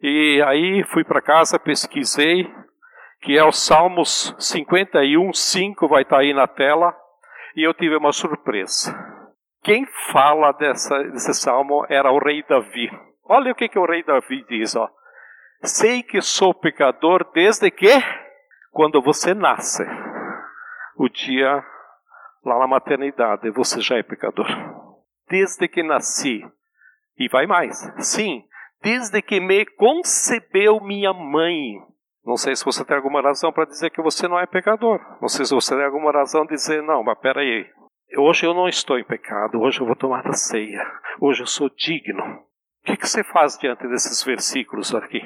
E 0.00 0.40
aí 0.46 0.84
fui 0.84 1.02
para 1.02 1.20
casa, 1.20 1.58
pesquisei, 1.58 2.48
que 3.22 3.36
é 3.36 3.44
o 3.44 3.50
Salmos 3.50 4.34
51, 4.38 5.32
5, 5.32 5.88
vai 5.88 6.02
estar 6.02 6.16
tá 6.16 6.22
aí 6.22 6.32
na 6.32 6.46
tela, 6.46 6.94
e 7.56 7.66
eu 7.66 7.74
tive 7.74 7.96
uma 7.96 8.12
surpresa. 8.12 9.11
Quem 9.62 9.86
fala 10.12 10.52
dessa, 10.52 10.98
desse 11.04 11.34
salmo 11.34 11.86
era 11.88 12.10
o 12.10 12.18
rei 12.18 12.42
Davi. 12.42 12.90
Olha 13.24 13.52
o 13.52 13.54
que, 13.54 13.68
que 13.68 13.78
o 13.78 13.86
rei 13.86 14.02
Davi 14.02 14.44
diz, 14.48 14.74
ó. 14.74 14.90
Sei 15.62 16.02
que 16.02 16.20
sou 16.20 16.52
pecador 16.52 17.30
desde 17.32 17.70
que 17.70 17.88
quando 18.72 19.00
você 19.00 19.32
nasce. 19.32 19.84
O 20.96 21.08
dia 21.08 21.64
lá 22.44 22.58
na 22.58 22.66
maternidade, 22.66 23.48
você 23.50 23.80
já 23.80 23.96
é 23.96 24.02
pecador. 24.02 24.48
Desde 25.28 25.68
que 25.68 25.82
nasci. 25.82 26.44
E 27.16 27.28
vai 27.28 27.46
mais. 27.46 27.78
Sim, 28.04 28.44
desde 28.82 29.22
que 29.22 29.38
me 29.38 29.64
concebeu 29.64 30.80
minha 30.80 31.12
mãe. 31.12 31.80
Não 32.24 32.36
sei 32.36 32.56
se 32.56 32.64
você 32.64 32.84
tem 32.84 32.96
alguma 32.96 33.20
razão 33.20 33.52
para 33.52 33.66
dizer 33.66 33.90
que 33.90 34.02
você 34.02 34.26
não 34.26 34.38
é 34.38 34.46
pecador. 34.46 35.00
Não 35.20 35.28
sei 35.28 35.44
se 35.44 35.54
você 35.54 35.76
tem 35.76 35.84
alguma 35.84 36.10
razão 36.10 36.42
de 36.42 36.54
dizer, 36.54 36.82
não, 36.82 37.04
mas 37.04 37.18
peraí, 37.20 37.64
Hoje 38.16 38.44
eu 38.44 38.52
não 38.52 38.68
estou 38.68 38.98
em 38.98 39.04
pecado, 39.04 39.60
hoje 39.60 39.80
eu 39.80 39.86
vou 39.86 39.96
tomar 39.96 40.26
a 40.26 40.34
ceia, 40.34 40.84
hoje 41.18 41.42
eu 41.42 41.46
sou 41.46 41.70
digno. 41.70 42.22
O 42.22 42.84
que, 42.84 42.96
que 42.96 43.08
você 43.08 43.24
faz 43.24 43.56
diante 43.56 43.88
desses 43.88 44.22
versículos 44.22 44.94
aqui? 44.94 45.22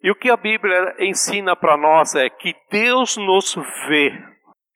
E 0.00 0.10
o 0.10 0.14
que 0.14 0.30
a 0.30 0.36
Bíblia 0.36 0.94
ensina 1.00 1.56
para 1.56 1.76
nós 1.76 2.14
é 2.14 2.30
que 2.30 2.54
Deus 2.70 3.16
nos 3.16 3.56
vê, 3.88 4.12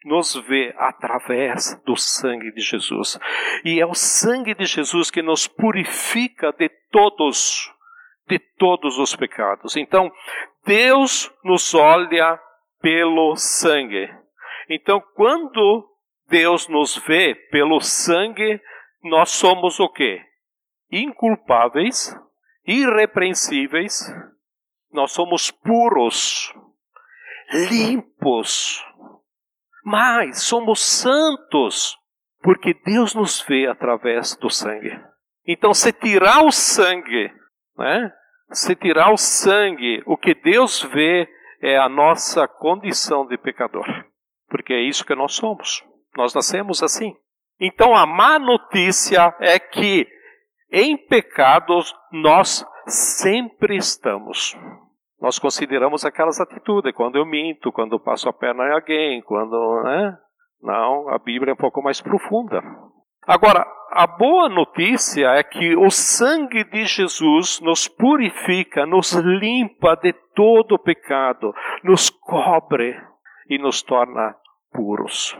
nos 0.04 0.34
vê 0.48 0.74
através 0.76 1.80
do 1.84 1.94
sangue 1.94 2.50
de 2.52 2.60
Jesus. 2.60 3.20
E 3.64 3.80
é 3.80 3.86
o 3.86 3.94
sangue 3.94 4.54
de 4.54 4.64
Jesus 4.64 5.10
que 5.10 5.22
nos 5.22 5.46
purifica 5.46 6.52
de 6.52 6.68
todos, 6.90 7.72
de 8.26 8.40
todos 8.58 8.98
os 8.98 9.14
pecados. 9.14 9.76
Então, 9.76 10.10
Deus 10.66 11.30
nos 11.44 11.72
olha 11.74 12.40
pelo 12.80 13.36
sangue. 13.36 14.10
Então, 14.68 15.00
quando 15.14 15.91
Deus 16.32 16.66
nos 16.66 16.96
vê 16.96 17.34
pelo 17.50 17.78
sangue, 17.78 18.58
nós 19.04 19.28
somos 19.32 19.78
o 19.78 19.88
quê? 19.90 20.18
Inculpáveis, 20.90 22.16
irrepreensíveis, 22.66 24.00
nós 24.90 25.12
somos 25.12 25.50
puros, 25.50 26.50
limpos, 27.70 28.82
mas 29.84 30.42
somos 30.42 30.80
santos, 30.80 31.98
porque 32.40 32.72
Deus 32.82 33.14
nos 33.14 33.42
vê 33.42 33.66
através 33.66 34.34
do 34.36 34.48
sangue. 34.48 34.98
Então, 35.46 35.74
se 35.74 35.92
tirar 35.92 36.44
o 36.44 36.50
sangue, 36.50 37.30
né? 37.76 38.10
Se 38.50 38.74
tirar 38.74 39.12
o 39.12 39.18
sangue, 39.18 40.02
o 40.06 40.16
que 40.16 40.34
Deus 40.34 40.82
vê 40.82 41.28
é 41.60 41.76
a 41.76 41.90
nossa 41.90 42.48
condição 42.48 43.26
de 43.26 43.36
pecador, 43.36 43.86
porque 44.48 44.72
é 44.72 44.80
isso 44.80 45.04
que 45.04 45.14
nós 45.14 45.34
somos. 45.34 45.84
Nós 46.16 46.34
nascemos 46.34 46.82
assim. 46.82 47.14
Então 47.60 47.94
a 47.94 48.06
má 48.06 48.38
notícia 48.38 49.34
é 49.40 49.58
que 49.58 50.06
em 50.70 50.96
pecados 50.96 51.94
nós 52.10 52.66
sempre 52.86 53.76
estamos. 53.76 54.56
Nós 55.20 55.38
consideramos 55.38 56.04
aquelas 56.04 56.40
atitudes, 56.40 56.92
quando 56.94 57.16
eu 57.16 57.24
minto, 57.24 57.70
quando 57.70 57.92
eu 57.92 58.00
passo 58.00 58.28
a 58.28 58.32
perna 58.32 58.64
em 58.64 58.72
alguém, 58.72 59.22
quando. 59.22 59.82
Né? 59.84 60.18
Não, 60.60 61.08
a 61.08 61.18
Bíblia 61.18 61.52
é 61.52 61.54
um 61.54 61.56
pouco 61.56 61.80
mais 61.80 62.00
profunda. 62.00 62.60
Agora, 63.24 63.64
a 63.92 64.06
boa 64.06 64.48
notícia 64.48 65.28
é 65.28 65.42
que 65.44 65.76
o 65.76 65.90
sangue 65.90 66.64
de 66.64 66.84
Jesus 66.86 67.60
nos 67.60 67.86
purifica, 67.86 68.84
nos 68.84 69.12
limpa 69.12 69.94
de 69.94 70.12
todo 70.34 70.78
pecado, 70.78 71.54
nos 71.84 72.10
cobre 72.10 72.96
e 73.48 73.58
nos 73.58 73.80
torna 73.82 74.34
puros. 74.72 75.36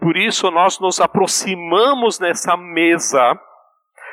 Por 0.00 0.16
isso 0.16 0.50
nós 0.50 0.78
nos 0.78 1.00
aproximamos 1.00 2.20
nessa 2.20 2.56
mesa, 2.56 3.38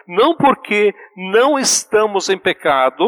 não 0.08 0.36
porque 0.36 0.94
não 1.16 1.60
estamos 1.60 2.30
em 2.30 2.38
pecado, 2.38 3.06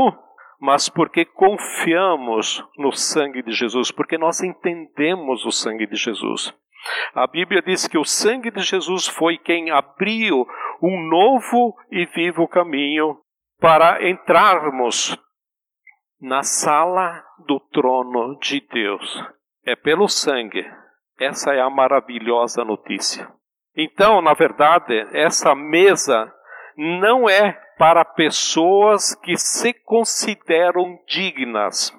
mas 0.59 0.89
porque 0.89 1.25
confiamos 1.25 2.63
no 2.77 2.91
sangue 2.91 3.41
de 3.41 3.51
Jesus, 3.51 3.91
porque 3.91 4.17
nós 4.17 4.41
entendemos 4.41 5.45
o 5.45 5.51
sangue 5.51 5.85
de 5.85 5.95
Jesus. 5.95 6.53
A 7.13 7.25
Bíblia 7.27 7.61
diz 7.61 7.87
que 7.87 7.97
o 7.97 8.05
sangue 8.05 8.51
de 8.51 8.61
Jesus 8.61 9.07
foi 9.07 9.37
quem 9.37 9.71
abriu 9.71 10.45
um 10.81 11.01
novo 11.09 11.75
e 11.91 12.05
vivo 12.05 12.47
caminho 12.47 13.17
para 13.59 14.07
entrarmos 14.07 15.17
na 16.21 16.43
sala 16.43 17.23
do 17.47 17.59
trono 17.59 18.37
de 18.39 18.61
Deus. 18.61 19.23
É 19.65 19.75
pelo 19.75 20.07
sangue 20.07 20.63
essa 21.19 21.53
é 21.53 21.61
a 21.61 21.69
maravilhosa 21.69 22.63
notícia. 22.63 23.27
Então, 23.75 24.21
na 24.21 24.33
verdade, 24.33 25.07
essa 25.11 25.53
mesa 25.53 26.33
não 26.77 27.29
é 27.29 27.53
para 27.77 28.05
pessoas 28.05 29.15
que 29.15 29.37
se 29.37 29.73
consideram 29.73 30.97
dignas. 31.07 31.93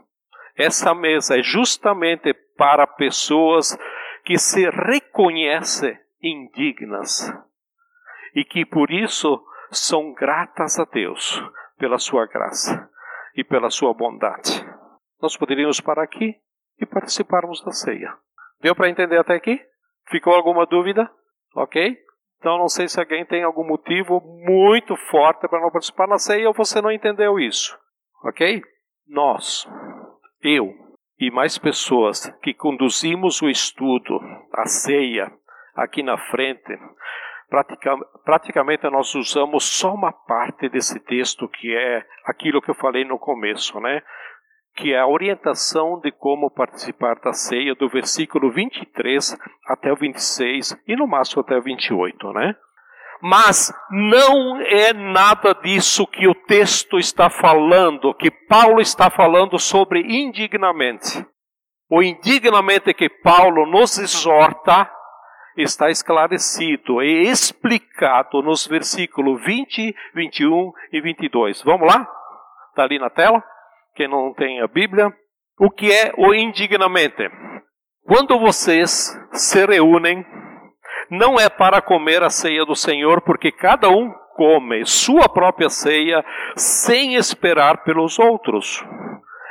Essa 0.57 0.95
mesa 0.95 1.39
é 1.39 1.43
justamente 1.43 2.33
para 2.57 2.87
pessoas 2.87 3.77
que 4.25 4.39
se 4.39 4.69
reconhecem 4.71 5.99
indignas 6.23 7.33
e 8.35 8.43
que 8.45 8.65
por 8.65 8.91
isso 8.91 9.43
são 9.71 10.13
gratas 10.15 10.79
a 10.79 10.85
Deus 10.85 11.43
pela 11.79 11.99
sua 11.99 12.27
graça 12.27 12.89
e 13.35 13.45
pela 13.45 13.71
sua 13.71 13.93
bondade. 13.93 14.65
Nós 15.21 15.37
poderíamos 15.37 15.81
parar 15.81 16.05
aqui 16.05 16.37
e 16.81 16.87
participarmos 16.87 17.63
da 17.63 17.73
ceia. 17.73 18.17
Deu 18.61 18.75
para 18.75 18.89
entender 18.89 19.19
até 19.19 19.35
aqui? 19.35 19.61
Ficou 20.09 20.35
alguma 20.35 20.67
dúvida? 20.67 21.11
Ok? 21.55 21.97
Então 22.39 22.59
não 22.59 22.69
sei 22.69 22.89
se 22.89 23.01
alguém 23.01 23.25
tem 23.25 23.43
algum 23.43 23.67
motivo 23.67 24.21
muito 24.21 24.97
forte 25.11 25.49
para 25.49 25.61
não 25.61 25.71
participar 25.71 26.07
na 26.07 26.19
ceia 26.19 26.49
ou 26.49 26.55
você 26.55 26.81
não 26.81 26.93
entendeu 26.93 27.39
isso. 27.39 27.77
Ok? 28.25 28.63
Nós, 29.09 29.69
eu 30.43 30.75
e 31.19 31.31
mais 31.31 31.59
pessoas 31.59 32.29
que 32.43 32.53
conduzimos 32.53 33.41
o 33.41 33.49
estudo, 33.49 34.21
a 34.53 34.67
ceia, 34.67 35.33
aqui 35.75 36.03
na 36.03 36.19
frente, 36.19 36.79
praticamente 38.25 38.89
nós 38.91 39.15
usamos 39.15 39.65
só 39.65 39.95
uma 39.95 40.13
parte 40.13 40.69
desse 40.69 41.01
texto 41.01 41.49
que 41.49 41.75
é 41.75 42.05
aquilo 42.25 42.61
que 42.61 42.71
eu 42.71 42.75
falei 42.75 43.05
no 43.05 43.19
começo, 43.19 43.81
né? 43.81 44.03
Que 44.76 44.92
é 44.92 45.00
a 45.00 45.06
orientação 45.06 45.99
de 46.00 46.12
como 46.12 46.50
participar 46.50 47.18
da 47.21 47.33
ceia 47.33 47.75
do 47.75 47.88
versículo 47.88 48.52
23 48.52 49.37
até 49.66 49.90
o 49.90 49.97
26 49.97 50.76
e 50.87 50.95
no 50.95 51.06
máximo 51.06 51.40
até 51.40 51.56
o 51.56 51.62
28, 51.62 52.33
né? 52.33 52.54
Mas 53.23 53.73
não 53.90 54.61
é 54.61 54.92
nada 54.92 55.54
disso 55.54 56.06
que 56.06 56.28
o 56.28 56.35
texto 56.35 56.99
está 56.99 57.30
falando, 57.30 58.14
que 58.14 58.30
Paulo 58.30 58.80
está 58.80 59.11
falando 59.11 59.59
sobre 59.59 60.00
indignamente. 60.00 61.26
O 61.90 62.02
indignamente 62.02 62.92
que 62.92 63.09
Paulo 63.09 63.64
nos 63.64 63.99
exorta 63.99 64.90
está 65.56 65.88
esclarecido 65.88 67.02
e 67.02 67.30
explicado 67.30 68.42
nos 68.42 68.66
versículos 68.66 69.42
20, 69.42 69.97
21 70.14 70.73
e 70.92 71.00
22. 71.00 71.62
Vamos 71.62 71.88
lá? 71.88 72.06
Está 72.71 72.83
ali 72.83 72.99
na 72.99 73.09
tela? 73.09 73.42
Quem 73.97 74.09
não 74.09 74.35
tem 74.35 74.61
a 74.61 74.67
Bíblia. 74.67 75.11
O 75.59 75.71
que 75.71 75.91
é 75.91 76.12
o 76.19 76.35
indignamente? 76.35 77.31
Quando 78.07 78.38
vocês 78.38 79.19
se 79.33 79.65
reúnem, 79.65 80.25
não 81.11 81.41
é 81.41 81.49
para 81.49 81.81
comer 81.81 82.23
a 82.23 82.29
ceia 82.29 82.67
do 82.67 82.75
Senhor, 82.75 83.23
porque 83.23 83.50
cada 83.50 83.88
um 83.88 84.12
come 84.35 84.85
sua 84.85 85.31
própria 85.31 85.71
ceia 85.71 86.23
sem 86.55 87.15
esperar 87.15 87.85
pelos 87.85 88.19
outros. 88.19 88.85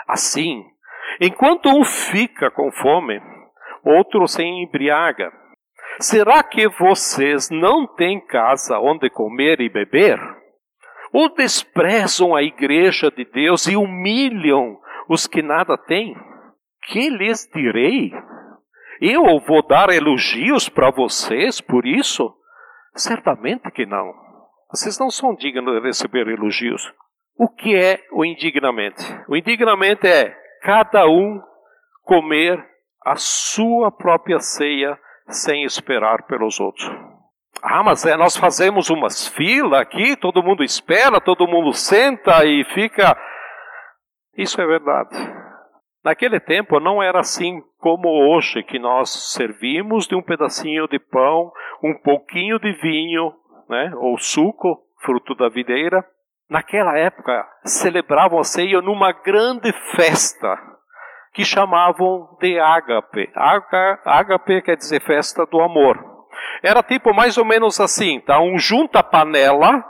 Assim, 0.07 0.63
enquanto 1.19 1.67
um 1.67 1.83
fica 1.83 2.51
com 2.51 2.71
fome, 2.71 3.19
outro 3.83 4.27
se 4.27 4.43
embriaga. 4.43 5.31
Será 5.99 6.43
que 6.43 6.67
vocês 6.67 7.49
não 7.49 7.87
têm 7.87 8.23
casa 8.27 8.77
onde 8.77 9.09
comer 9.09 9.59
e 9.59 9.69
beber? 9.69 10.19
Ou 11.15 11.29
desprezam 11.29 12.35
a 12.35 12.43
igreja 12.43 13.09
de 13.09 13.23
Deus 13.23 13.67
e 13.67 13.77
humilham 13.77 14.77
os 15.07 15.25
que 15.25 15.41
nada 15.41 15.77
têm? 15.77 16.13
Que 16.87 17.09
lhes 17.09 17.49
direi? 17.55 18.11
Eu 18.99 19.39
vou 19.39 19.65
dar 19.65 19.87
elogios 19.91 20.67
para 20.67 20.91
vocês 20.91 21.61
por 21.61 21.85
isso? 21.85 22.35
Certamente 22.95 23.71
que 23.71 23.85
não. 23.85 24.13
Vocês 24.69 24.99
não 24.99 25.09
são 25.09 25.33
dignos 25.33 25.79
de 25.79 25.87
receber 25.87 26.27
elogios. 26.27 26.83
O 27.39 27.47
que 27.47 27.73
é 27.73 28.05
o 28.11 28.25
indignamente? 28.25 29.01
O 29.29 29.37
indignamente 29.37 30.05
é 30.05 30.35
cada 30.63 31.07
um 31.07 31.41
comer 32.03 32.61
a 33.05 33.15
sua 33.15 33.89
própria 33.89 34.39
ceia 34.39 34.99
sem 35.29 35.63
esperar 35.63 36.23
pelos 36.27 36.59
outros. 36.59 37.14
Ah, 37.61 37.83
mas 37.83 38.05
é, 38.05 38.15
nós 38.15 38.35
fazemos 38.37 38.89
umas 38.89 39.27
filas 39.27 39.79
aqui, 39.79 40.15
todo 40.15 40.43
mundo 40.43 40.63
espera, 40.63 41.19
todo 41.19 41.47
mundo 41.47 41.73
senta 41.73 42.45
e 42.45 42.63
fica. 42.73 43.17
Isso 44.37 44.59
é 44.61 44.65
verdade. 44.65 45.15
Naquele 46.03 46.39
tempo 46.39 46.79
não 46.79 47.01
era 47.01 47.19
assim 47.19 47.61
como 47.79 48.07
hoje, 48.07 48.61
que 48.63 48.77
nós 48.77 49.33
servimos 49.33 50.07
de 50.07 50.15
um 50.15 50.21
pedacinho 50.21 50.87
de 50.87 50.99
pão, 50.99 51.51
um 51.83 51.95
pouquinho 51.95 52.59
de 52.59 52.71
vinho, 52.73 53.33
né, 53.67 53.91
ou 53.95 54.17
suco, 54.19 54.77
fruto 55.03 55.33
da 55.33 55.49
videira. 55.49 56.05
Naquela 56.47 56.95
época, 56.95 57.47
celebravam 57.63 58.37
a 58.37 58.43
ceia 58.43 58.81
numa 58.81 59.11
grande 59.11 59.71
festa, 59.95 60.55
que 61.33 61.43
chamavam 61.43 62.37
de 62.39 62.59
ágape. 62.59 63.27
Ágape 64.05 64.61
quer 64.61 64.77
dizer 64.77 65.01
festa 65.01 65.43
do 65.47 65.59
amor. 65.59 66.14
Era 66.63 66.81
tipo 66.83 67.13
mais 67.13 67.37
ou 67.37 67.45
menos 67.45 67.79
assim, 67.79 68.19
tá? 68.19 68.39
Um 68.39 68.57
junta-panela, 68.57 69.83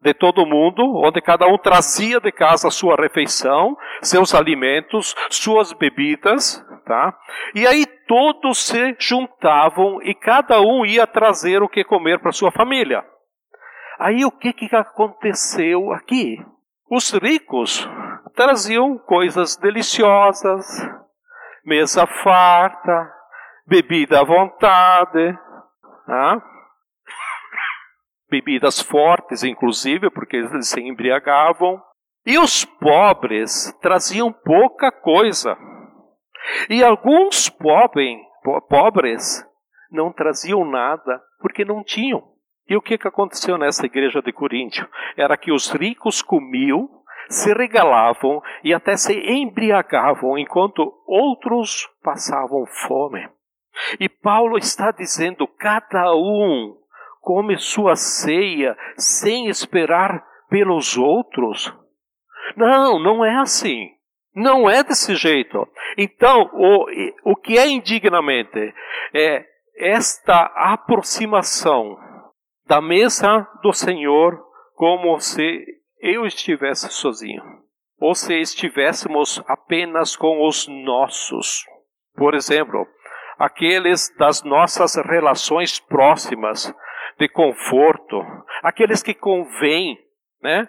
de 0.00 0.14
todo 0.14 0.46
mundo, 0.46 0.82
onde 0.96 1.20
cada 1.20 1.46
um 1.46 1.58
trazia 1.58 2.20
de 2.20 2.30
casa 2.30 2.70
sua 2.70 2.94
refeição, 2.96 3.76
seus 4.00 4.34
alimentos, 4.34 5.14
suas 5.28 5.72
bebidas, 5.72 6.64
tá? 6.86 7.16
E 7.54 7.66
aí 7.66 7.84
todos 8.06 8.66
se 8.66 8.96
juntavam 8.98 10.00
e 10.02 10.14
cada 10.14 10.60
um 10.60 10.86
ia 10.86 11.06
trazer 11.06 11.62
o 11.62 11.68
que 11.68 11.82
comer 11.84 12.20
para 12.20 12.32
sua 12.32 12.52
família. 12.52 13.04
Aí 13.98 14.24
o 14.24 14.30
que, 14.30 14.52
que 14.52 14.74
aconteceu 14.74 15.92
aqui? 15.92 16.38
Os 16.88 17.12
ricos 17.12 17.88
traziam 18.36 18.96
coisas 18.98 19.56
deliciosas, 19.56 20.64
mesa 21.64 22.06
farta, 22.06 23.12
bebida 23.66 24.20
à 24.20 24.24
vontade, 24.24 25.36
tá? 26.08 26.42
bebidas 28.30 28.80
fortes, 28.80 29.42
inclusive, 29.42 30.10
porque 30.10 30.36
eles 30.36 30.68
se 30.68 30.80
embriagavam. 30.80 31.80
E 32.26 32.38
os 32.38 32.64
pobres 32.64 33.72
traziam 33.80 34.32
pouca 34.32 34.92
coisa. 34.92 35.56
E 36.68 36.84
alguns 36.84 37.48
pobres, 37.48 38.18
pobres 38.68 39.44
não 39.90 40.12
traziam 40.12 40.64
nada 40.64 41.22
porque 41.40 41.64
não 41.64 41.82
tinham. 41.82 42.22
E 42.68 42.76
o 42.76 42.82
que, 42.82 42.98
que 42.98 43.08
aconteceu 43.08 43.56
nessa 43.56 43.86
igreja 43.86 44.20
de 44.20 44.32
Coríntio? 44.32 44.86
Era 45.16 45.38
que 45.38 45.50
os 45.50 45.70
ricos 45.70 46.20
comiam, 46.20 46.86
se 47.30 47.52
regalavam 47.54 48.42
e 48.62 48.74
até 48.74 48.94
se 48.96 49.14
embriagavam, 49.14 50.36
enquanto 50.36 50.92
outros 51.06 51.88
passavam 52.02 52.66
fome. 52.86 53.26
E 53.98 54.08
Paulo 54.08 54.56
está 54.58 54.90
dizendo: 54.90 55.46
cada 55.46 56.14
um 56.14 56.76
come 57.20 57.58
sua 57.58 57.96
ceia 57.96 58.76
sem 58.96 59.48
esperar 59.48 60.24
pelos 60.48 60.96
outros? 60.96 61.72
Não, 62.56 62.98
não 62.98 63.24
é 63.24 63.36
assim. 63.36 63.90
Não 64.34 64.70
é 64.70 64.84
desse 64.84 65.16
jeito. 65.16 65.66
Então, 65.96 66.50
o, 66.52 66.86
o 67.32 67.36
que 67.36 67.58
é 67.58 67.66
indignamente 67.68 68.72
é 69.12 69.44
esta 69.76 70.44
aproximação 70.54 71.98
da 72.66 72.80
mesa 72.80 73.48
do 73.62 73.72
Senhor 73.72 74.40
como 74.74 75.18
se 75.18 75.64
eu 76.00 76.24
estivesse 76.24 76.88
sozinho, 76.90 77.42
ou 77.98 78.14
se 78.14 78.34
estivéssemos 78.40 79.42
apenas 79.48 80.14
com 80.14 80.46
os 80.46 80.68
nossos. 80.68 81.64
Por 82.14 82.34
exemplo, 82.34 82.86
aqueles 83.38 84.14
das 84.16 84.42
nossas 84.42 84.96
relações 84.96 85.78
próximas, 85.78 86.74
de 87.18 87.28
conforto, 87.28 88.20
aqueles 88.62 89.02
que 89.02 89.14
convêm, 89.14 89.98
né, 90.42 90.68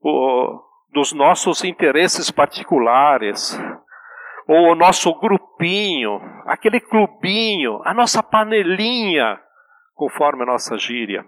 o, 0.00 0.60
dos 0.92 1.12
nossos 1.12 1.64
interesses 1.64 2.30
particulares, 2.30 3.58
ou 4.46 4.72
o 4.72 4.74
nosso 4.74 5.12
grupinho, 5.20 6.20
aquele 6.46 6.80
clubinho, 6.80 7.80
a 7.84 7.92
nossa 7.92 8.22
panelinha, 8.22 9.38
conforme 9.94 10.42
a 10.42 10.46
nossa 10.46 10.78
gíria. 10.78 11.24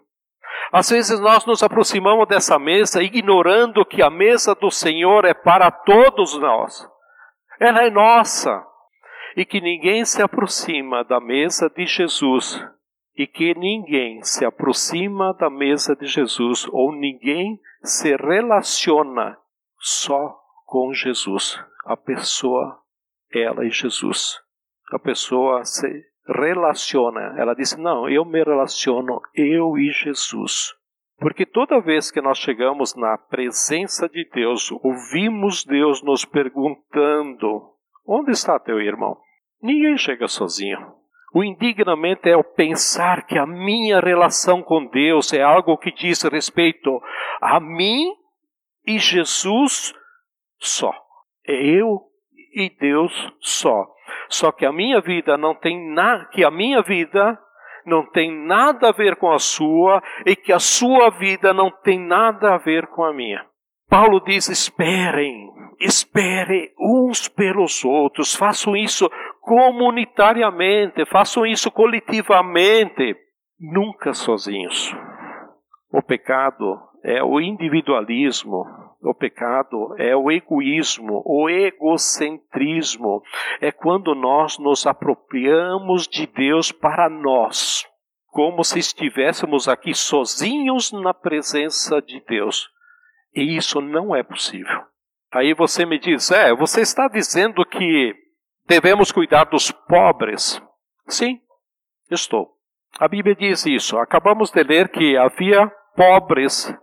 Às 0.73 0.91
vezes 0.91 1.19
nós 1.21 1.45
nos 1.45 1.63
aproximamos 1.63 2.29
dessa 2.29 2.59
mesa 2.59 3.03
ignorando 3.03 3.85
que 3.85 4.03
a 4.03 4.09
mesa 4.09 4.55
do 4.55 4.71
Senhor 4.71 5.25
é 5.25 5.35
para 5.35 5.71
todos 5.71 6.39
nós. 6.39 6.89
Ela 7.59 7.85
é 7.85 7.91
nossa. 7.91 8.70
E 9.37 9.45
que 9.45 9.61
ninguém 9.61 10.05
se 10.05 10.23
aproxima 10.23 11.05
da 11.05 11.21
mesa 11.21 11.71
de 11.71 11.87
Jesus 11.87 12.61
e 13.17 13.27
que 13.27 13.55
ninguém 13.55 14.23
se 14.23 14.45
aproxima 14.45 15.35
da 15.35 15.51
mesa 15.51 15.95
de 15.95 16.07
Jesus 16.07 16.67
ou 16.71 16.93
ninguém 16.93 17.61
se 17.83 18.17
relaciona 18.17 19.37
só 19.79 20.39
com 20.65 20.93
Jesus. 20.93 21.63
A 21.85 21.97
pessoa, 21.97 22.79
ela 23.33 23.65
e 23.65 23.71
Jesus. 23.71 24.39
A 24.93 24.99
pessoa 24.99 25.65
se 25.65 26.05
relaciona. 26.27 27.35
Ela 27.37 27.55
diz: 27.55 27.77
Não, 27.77 28.09
eu 28.09 28.25
me 28.25 28.43
relaciono, 28.43 29.21
eu 29.35 29.77
e 29.77 29.91
Jesus. 29.91 30.73
Porque 31.19 31.45
toda 31.45 31.81
vez 31.81 32.11
que 32.11 32.21
nós 32.21 32.39
chegamos 32.39 32.95
na 32.97 33.19
presença 33.19 34.09
de 34.09 34.27
Deus, 34.33 34.71
ouvimos 34.83 35.65
Deus 35.65 36.03
nos 36.03 36.25
perguntando: 36.25 37.70
Onde 38.13 38.33
está 38.33 38.59
teu 38.59 38.81
irmão? 38.81 39.17
Ninguém 39.63 39.97
chega 39.97 40.27
sozinho. 40.27 40.95
O 41.33 41.45
indignamente 41.45 42.29
é 42.29 42.37
o 42.37 42.43
pensar 42.43 43.25
que 43.25 43.39
a 43.39 43.47
minha 43.47 44.01
relação 44.01 44.65
com 44.65 44.85
Deus 44.87 45.33
é 45.33 45.41
algo 45.41 45.79
que 45.79 45.93
diz 45.93 46.21
respeito 46.25 47.01
a 47.41 47.61
mim 47.61 48.13
e 48.85 48.99
Jesus 48.99 49.95
só. 50.59 50.93
É 51.47 51.55
eu 51.55 52.01
e 52.53 52.69
Deus 52.81 53.13
só. 53.39 53.87
Só 54.29 54.51
que 54.51 54.67
a 54.67 54.73
minha 54.73 55.01
vida 55.01 55.39
não 55.39 55.55
tem 55.55 55.95
nada, 55.95 56.25
que 56.33 56.45
a 56.45 56.51
minha 56.51 56.83
vida 56.83 57.39
não 57.87 58.05
tem 58.11 58.33
nada 58.45 58.89
a 58.89 58.93
ver 58.93 59.15
com 59.15 59.31
a 59.31 59.39
sua 59.39 60.03
e 60.27 60.35
que 60.35 60.53
a 60.53 60.59
sua 60.59 61.11
vida 61.11 61.55
não 61.55 61.71
tem 61.71 62.01
nada 62.01 62.55
a 62.55 62.59
ver 62.59 62.89
com 62.89 63.05
a 63.05 63.13
minha. 63.13 63.49
Paulo 63.91 64.21
diz: 64.21 64.49
esperem, 64.49 65.51
esperem 65.81 66.71
uns 66.79 67.27
pelos 67.27 67.85
outros, 67.85 68.35
façam 68.35 68.77
isso 68.77 69.11
comunitariamente, 69.41 71.05
façam 71.07 71.45
isso 71.45 71.73
coletivamente, 71.73 73.17
nunca 73.59 74.15
sozinhos. 74.15 74.95
O 75.93 76.01
pecado 76.01 76.81
é 77.03 77.21
o 77.21 77.41
individualismo, 77.41 78.65
o 79.03 79.13
pecado 79.13 79.97
é 79.99 80.15
o 80.15 80.31
egoísmo, 80.31 81.23
o 81.27 81.49
egocentrismo. 81.49 83.23
É 83.61 83.73
quando 83.73 84.15
nós 84.15 84.57
nos 84.57 84.87
apropriamos 84.87 86.07
de 86.07 86.29
Deus 86.29 86.71
para 86.71 87.09
nós. 87.09 87.85
como 88.33 88.63
se 88.63 88.79
estivéssemos 88.79 89.67
aqui 89.67 89.93
sozinhos 89.93 90.93
na 90.93 91.13
presença 91.13 92.01
de 92.01 92.23
Deus. 92.29 92.71
E 93.35 93.57
isso 93.57 93.81
não 93.81 94.15
é 94.15 94.23
possível. 94.23 94.83
Aí 95.33 95.55
você 95.55 95.87
me 95.87 95.99
diz: 95.99 96.31
é, 96.31 96.55
você 96.55 96.81
está 96.81 97.09
dizendo 97.09 97.65
que 97.65 98.15
devemos 98.67 99.13
cuidar 99.13 99.45
dos 99.45 99.71
pobres? 99.71 100.61
Sim, 101.07 101.41
estou. 102.11 102.49
A 102.99 103.07
Bíblia 103.07 103.35
diz 103.35 103.65
isso. 103.67 103.97
Acabamos 103.99 104.51
de 104.51 104.63
ler 104.63 104.89
que 104.89 105.17
havia 105.17 105.71
pobres 105.97 106.75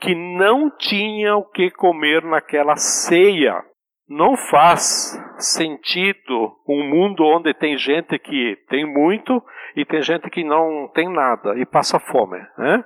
que 0.00 0.14
não 0.14 0.70
tinham 0.76 1.38
o 1.38 1.50
que 1.50 1.70
comer 1.70 2.22
naquela 2.24 2.76
ceia. 2.76 3.62
Não 4.08 4.36
faz 4.36 5.18
sentido 5.38 6.56
um 6.68 6.88
mundo 6.88 7.24
onde 7.24 7.52
tem 7.54 7.76
gente 7.76 8.18
que 8.18 8.56
tem 8.68 8.84
muito 8.86 9.42
e 9.74 9.84
tem 9.84 10.00
gente 10.00 10.30
que 10.30 10.44
não 10.44 10.88
tem 10.94 11.08
nada 11.08 11.58
e 11.58 11.66
passa 11.66 11.98
fome. 11.98 12.38
Né? 12.56 12.84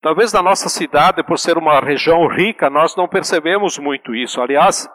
Talvez 0.00 0.32
na 0.32 0.42
nossa 0.42 0.68
cidade, 0.68 1.24
por 1.24 1.38
ser 1.38 1.58
uma 1.58 1.80
região 1.80 2.26
rica, 2.28 2.70
nós 2.70 2.94
não 2.96 3.08
percebemos 3.08 3.78
muito 3.78 4.14
isso. 4.14 4.40
Aliás, 4.40 4.88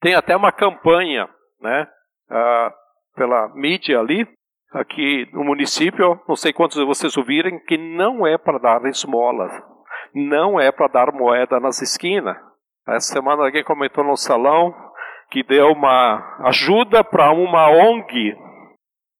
tem 0.00 0.14
até 0.14 0.36
uma 0.36 0.50
campanha 0.50 1.28
né, 1.60 1.86
uh, 2.30 2.72
pela 3.14 3.48
mídia 3.54 4.00
ali, 4.00 4.26
aqui 4.72 5.28
no 5.32 5.44
município, 5.44 6.20
não 6.28 6.36
sei 6.36 6.52
quantos 6.52 6.76
de 6.76 6.84
vocês 6.84 7.16
ouviram, 7.16 7.58
que 7.66 7.78
não 7.78 8.26
é 8.26 8.36
para 8.36 8.58
dar 8.58 8.84
esmolas, 8.86 9.52
não 10.14 10.60
é 10.60 10.72
para 10.72 10.88
dar 10.88 11.12
moeda 11.12 11.60
nas 11.60 11.80
esquinas. 11.80 12.36
Essa 12.86 13.12
semana 13.12 13.44
alguém 13.44 13.62
comentou 13.62 14.02
no 14.02 14.16
salão 14.16 14.74
que 15.30 15.42
deu 15.42 15.72
uma 15.72 16.38
ajuda 16.46 17.04
para 17.04 17.30
uma 17.30 17.68
ONG. 17.70 18.36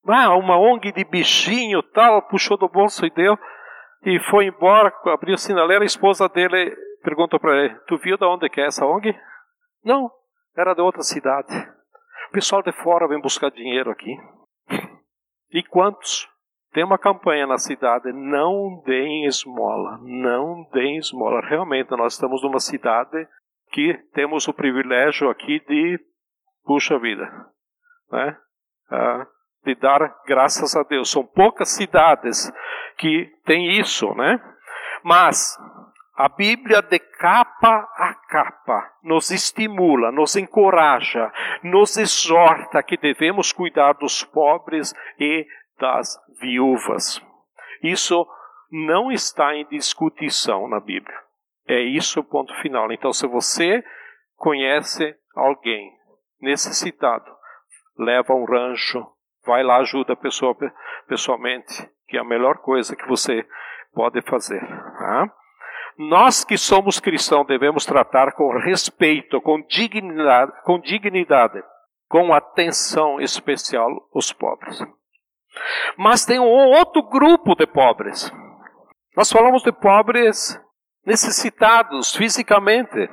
Ah, 0.09 0.35
uma 0.35 0.57
ONG 0.57 0.91
de 0.91 1.05
bichinho 1.05 1.83
tal, 1.83 2.23
puxou 2.23 2.57
do 2.57 2.69
bolso 2.69 3.05
e 3.05 3.11
deu. 3.11 3.39
E 4.05 4.19
foi 4.31 4.47
embora, 4.47 4.93
abriu 5.07 5.35
o 5.35 5.39
sinaleiro, 5.39 5.83
a 5.83 5.87
esposa 5.87 6.29
dele 6.29 6.77
perguntou 7.03 7.39
para 7.41 7.57
ele, 7.57 7.75
tu 7.87 7.97
viu 7.97 8.17
de 8.17 8.25
onde 8.25 8.49
que 8.49 8.61
é 8.61 8.67
essa 8.67 8.87
ONG? 8.87 9.15
Não, 9.85 10.11
era 10.57 10.75
de 10.75 10.81
outra 10.81 11.03
cidade. 11.03 11.53
O 12.29 12.33
pessoal 12.33 12.63
de 12.63 12.73
fora 12.73 13.09
vem 13.09 13.21
buscar 13.21 13.51
dinheiro 13.51 13.91
aqui. 13.91 14.17
E 15.51 15.63
quantos? 15.63 16.29
Tem 16.75 16.85
uma 16.85 16.99
campanha 16.99 17.47
na 17.47 17.57
cidade, 17.57 18.13
não 18.13 18.83
deem 18.85 19.25
esmola, 19.25 19.99
não 20.03 20.69
deem 20.71 20.99
esmola. 20.99 21.41
Realmente, 21.41 21.91
nós 21.97 22.13
estamos 22.13 22.43
numa 22.43 22.61
cidade 22.61 23.27
que 23.73 23.95
temos 24.13 24.47
o 24.47 24.53
privilégio 24.53 25.31
aqui 25.31 25.59
de, 25.61 25.99
puxa 26.65 26.99
vida, 26.99 27.25
né? 28.13 28.37
Ah, 28.91 29.27
de 29.65 29.75
dar 29.75 30.15
graças 30.27 30.77
a 30.77 30.83
Deus. 30.83 31.11
São 31.11 31.25
poucas 31.25 31.71
cidades 31.71 32.51
que 32.97 33.31
têm 33.45 33.79
isso, 33.79 34.15
né? 34.15 34.41
Mas 35.03 35.57
a 36.19 36.29
Bíblia, 36.29 36.83
de 36.83 36.99
capa 36.99 37.89
a 37.97 38.15
capa, 38.29 38.93
nos 39.05 39.31
estimula, 39.31 40.11
nos 40.11 40.35
encoraja, 40.35 41.33
nos 41.63 41.97
exorta 41.97 42.83
que 42.83 42.97
devemos 42.97 43.53
cuidar 43.53 43.93
dos 43.93 44.25
pobres 44.25 44.93
e 45.19 45.47
das 45.79 46.19
viúvas. 46.41 47.23
Isso 47.83 48.27
não 48.71 49.13
está 49.13 49.55
em 49.55 49.65
discussão 49.69 50.69
na 50.69 50.81
Bíblia. 50.81 51.17
É 51.69 51.81
isso 51.81 52.21
o 52.21 52.25
ponto 52.25 52.53
final. 52.63 52.91
Então, 52.91 53.13
se 53.13 53.27
você 53.27 53.85
conhece 54.37 55.15
alguém 55.37 55.93
necessitado, 56.41 57.31
leva 57.97 58.35
um 58.35 58.45
rancho, 58.45 59.07
vai 59.49 59.63
lá, 59.63 59.79
ajuda 59.79 60.13
a 60.13 60.17
pessoa 60.17 60.55
pessoalmente, 61.09 61.89
que 62.07 62.19
é 62.19 62.21
a 62.21 62.25
melhor 62.25 62.59
coisa 62.59 62.95
que 62.95 63.09
você 63.09 63.45
pode 63.95 64.21
fazer. 64.23 64.61
Tá? 64.61 65.33
Nós 65.97 66.45
que 66.45 66.59
somos 66.59 67.01
cristãos 67.01 67.47
devemos 67.47 67.87
tratar 67.87 68.33
com 68.33 68.57
respeito, 68.59 69.41
com 69.41 69.63
dignidade, 69.63 70.53
com 70.63 70.79
dignidade, 70.79 71.61
com 72.09 72.33
atenção 72.33 73.21
especial 73.21 73.91
os 74.15 74.33
pobres. 74.33 74.79
Mas 75.97 76.27
tem 76.27 76.39
um 76.39 76.45
outro 76.45 77.03
grupo 77.03 77.57
de 77.57 77.67
pobres. 77.67 78.31
Nós 79.17 79.33
falamos 79.33 79.63
de 79.63 79.73
pobres 79.73 80.61
necessitados 81.05 82.15
fisicamente. 82.15 83.09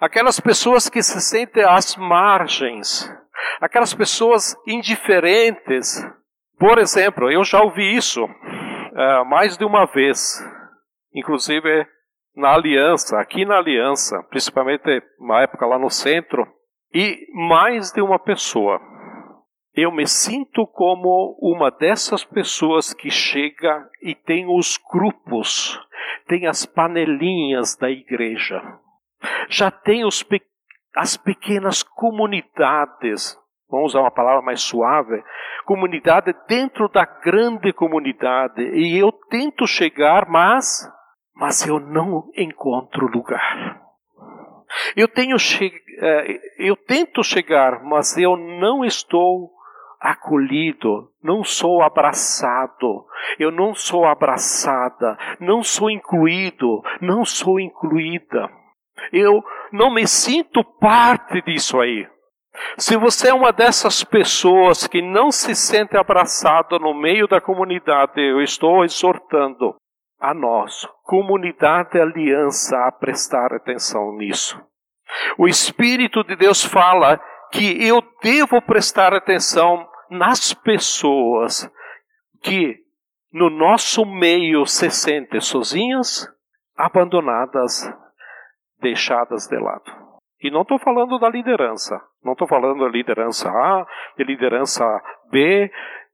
Aquelas 0.00 0.40
pessoas 0.40 0.88
que 0.88 1.02
se 1.02 1.20
sentem 1.20 1.64
às 1.64 1.96
margens, 1.96 3.10
aquelas 3.60 3.94
pessoas 3.94 4.56
indiferentes. 4.66 6.06
Por 6.58 6.78
exemplo, 6.78 7.30
eu 7.30 7.44
já 7.44 7.62
ouvi 7.62 7.96
isso 7.96 8.24
uh, 8.24 9.24
mais 9.26 9.56
de 9.56 9.64
uma 9.64 9.86
vez 9.86 10.40
inclusive 11.14 11.86
na 12.34 12.54
aliança, 12.54 13.18
aqui 13.18 13.44
na 13.44 13.58
aliança, 13.58 14.22
principalmente 14.30 15.02
na 15.18 15.42
época 15.42 15.66
lá 15.66 15.78
no 15.78 15.90
centro, 15.90 16.46
e 16.94 17.26
mais 17.32 17.92
de 17.92 18.00
uma 18.00 18.18
pessoa. 18.18 18.80
Eu 19.74 19.92
me 19.92 20.06
sinto 20.06 20.66
como 20.66 21.36
uma 21.40 21.70
dessas 21.70 22.24
pessoas 22.24 22.92
que 22.92 23.10
chega 23.10 23.88
e 24.02 24.14
tem 24.14 24.46
os 24.46 24.78
grupos, 24.90 25.78
tem 26.26 26.46
as 26.46 26.66
panelinhas 26.66 27.76
da 27.76 27.88
igreja, 27.88 28.60
já 29.50 29.70
tem 29.70 30.04
os, 30.04 30.24
as 30.96 31.16
pequenas 31.16 31.82
comunidades, 31.82 33.36
vamos 33.68 33.92
usar 33.92 34.00
uma 34.00 34.10
palavra 34.10 34.42
mais 34.42 34.62
suave, 34.62 35.22
comunidade 35.64 36.34
dentro 36.48 36.88
da 36.88 37.04
grande 37.04 37.72
comunidade, 37.72 38.62
e 38.62 38.96
eu 38.96 39.12
tento 39.12 39.66
chegar, 39.66 40.28
mas 40.28 40.88
mas 41.40 41.66
eu 41.66 41.80
não 41.80 42.30
encontro 42.36 43.06
lugar. 43.06 43.80
Eu, 44.94 45.08
tenho 45.08 45.36
eh, 45.38 46.40
eu 46.58 46.76
tento 46.76 47.24
chegar, 47.24 47.82
mas 47.82 48.16
eu 48.18 48.36
não 48.36 48.84
estou 48.84 49.50
acolhido, 49.98 51.10
não 51.22 51.42
sou 51.42 51.82
abraçado, 51.82 53.06
eu 53.38 53.50
não 53.50 53.74
sou 53.74 54.04
abraçada, 54.04 55.16
não 55.40 55.62
sou 55.62 55.90
incluído, 55.90 56.82
não 57.00 57.24
sou 57.24 57.58
incluída. 57.58 58.50
Eu 59.12 59.42
não 59.72 59.92
me 59.92 60.06
sinto 60.06 60.64
parte 60.64 61.42
disso 61.42 61.80
aí. 61.80 62.06
Se 62.76 62.96
você 62.96 63.28
é 63.28 63.34
uma 63.34 63.52
dessas 63.52 64.04
pessoas 64.04 64.86
que 64.86 65.00
não 65.00 65.30
se 65.30 65.54
sente 65.54 65.96
abraçado 65.96 66.78
no 66.78 66.94
meio 66.94 67.26
da 67.28 67.40
comunidade, 67.40 68.20
eu 68.20 68.40
estou 68.40 68.84
exortando 68.84 69.74
a 70.20 70.34
nós, 70.34 70.86
comunidade 71.04 71.98
aliança, 71.98 72.76
a 72.86 72.92
prestar 72.92 73.54
atenção 73.54 74.16
nisso. 74.16 74.60
O 75.38 75.48
Espírito 75.48 76.22
de 76.22 76.36
Deus 76.36 76.62
fala 76.62 77.18
que 77.50 77.84
eu 77.86 78.02
devo 78.22 78.60
prestar 78.62 79.14
atenção 79.14 79.88
nas 80.10 80.52
pessoas 80.52 81.70
que 82.42 82.76
no 83.32 83.48
nosso 83.48 84.04
meio 84.04 84.66
se 84.66 84.90
sentem 84.90 85.40
sozinhas, 85.40 86.28
abandonadas, 86.76 87.88
deixadas 88.80 89.46
de 89.46 89.58
lado. 89.58 90.10
E 90.42 90.50
não 90.50 90.62
estou 90.62 90.78
falando 90.78 91.18
da 91.18 91.28
liderança, 91.28 92.00
não 92.24 92.32
estou 92.32 92.48
falando 92.48 92.80
da 92.80 92.88
liderança 92.88 93.48
A, 93.50 93.86
de 94.16 94.24
liderança 94.24 94.84
B, 95.30 95.70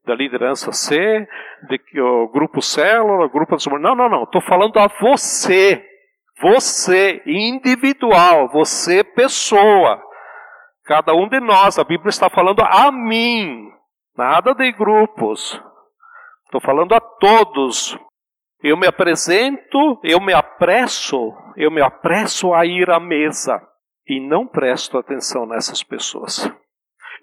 da 0.07 0.15
liderança 0.15 0.71
C, 0.71 1.27
de, 1.67 2.01
o 2.01 2.29
grupo 2.29 2.61
célula, 2.61 3.27
grupo 3.27 3.55
Não, 3.79 3.95
não, 3.95 4.09
não. 4.09 4.23
Estou 4.23 4.41
falando 4.41 4.77
a 4.77 4.87
você. 4.87 5.85
Você, 6.41 7.21
individual. 7.25 8.47
Você, 8.49 9.03
pessoa. 9.03 10.01
Cada 10.85 11.13
um 11.13 11.27
de 11.27 11.39
nós. 11.39 11.77
A 11.77 11.83
Bíblia 11.83 12.09
está 12.09 12.29
falando 12.29 12.61
a 12.61 12.91
mim. 12.91 13.69
Nada 14.17 14.55
de 14.55 14.71
grupos. 14.71 15.61
Estou 16.45 16.61
falando 16.61 16.93
a 16.93 17.01
todos. 17.01 17.97
Eu 18.63 18.75
me 18.75 18.87
apresento, 18.87 19.99
eu 20.03 20.19
me 20.19 20.33
apresso, 20.33 21.33
eu 21.55 21.69
me 21.69 21.81
apresso 21.81 22.53
a 22.53 22.65
ir 22.65 22.89
à 22.89 22.99
mesa 22.99 23.61
e 24.07 24.19
não 24.19 24.47
presto 24.47 24.97
atenção 24.97 25.45
nessas 25.45 25.83
pessoas. 25.83 26.51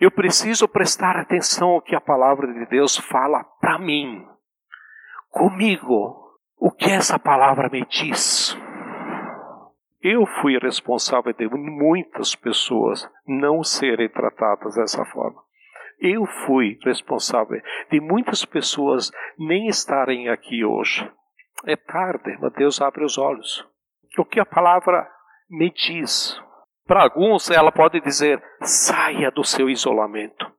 Eu 0.01 0.11
preciso 0.11 0.69
prestar 0.69 1.17
atenção 1.17 1.71
ao 1.71 1.83
que 1.83 1.95
a 1.95 2.01
palavra 2.01 2.53
de 2.53 2.67
Deus 2.67 2.97
fala 2.97 3.43
para 3.61 3.79
mim, 3.79 4.25
comigo. 5.31 6.23
O 6.57 6.71
que 6.71 6.91
essa 6.91 7.19
palavra 7.19 7.69
me 7.69 7.85
diz? 7.85 8.57
Eu 10.01 10.25
fui 10.41 10.59
responsável 10.59 11.33
de 11.33 11.49
muitas 11.49 12.35
pessoas 12.35 13.09
não 13.27 13.63
serem 13.63 14.09
tratadas 14.09 14.75
dessa 14.75 15.05
forma. 15.07 15.43
Eu 16.01 16.25
fui 16.47 16.79
responsável 16.85 17.61
de 17.91 18.01
muitas 18.01 18.45
pessoas 18.45 19.11
nem 19.39 19.67
estarem 19.67 20.29
aqui 20.29 20.65
hoje. 20.65 21.11
É 21.67 21.77
tarde, 21.77 22.37
mas 22.41 22.53
Deus 22.53 22.81
abre 22.81 23.05
os 23.05 23.17
olhos. 23.19 23.67
O 24.19 24.25
que 24.25 24.39
a 24.39 24.47
palavra 24.47 25.09
me 25.51 25.71
diz? 25.71 26.41
Para 26.87 27.03
alguns, 27.03 27.51
ela 27.51 27.73
pode 27.73 28.01
dizer: 28.01 28.43
saia 28.61 29.31
do 29.31 29.45
seu 29.45 29.71
isolamento. 29.71 30.53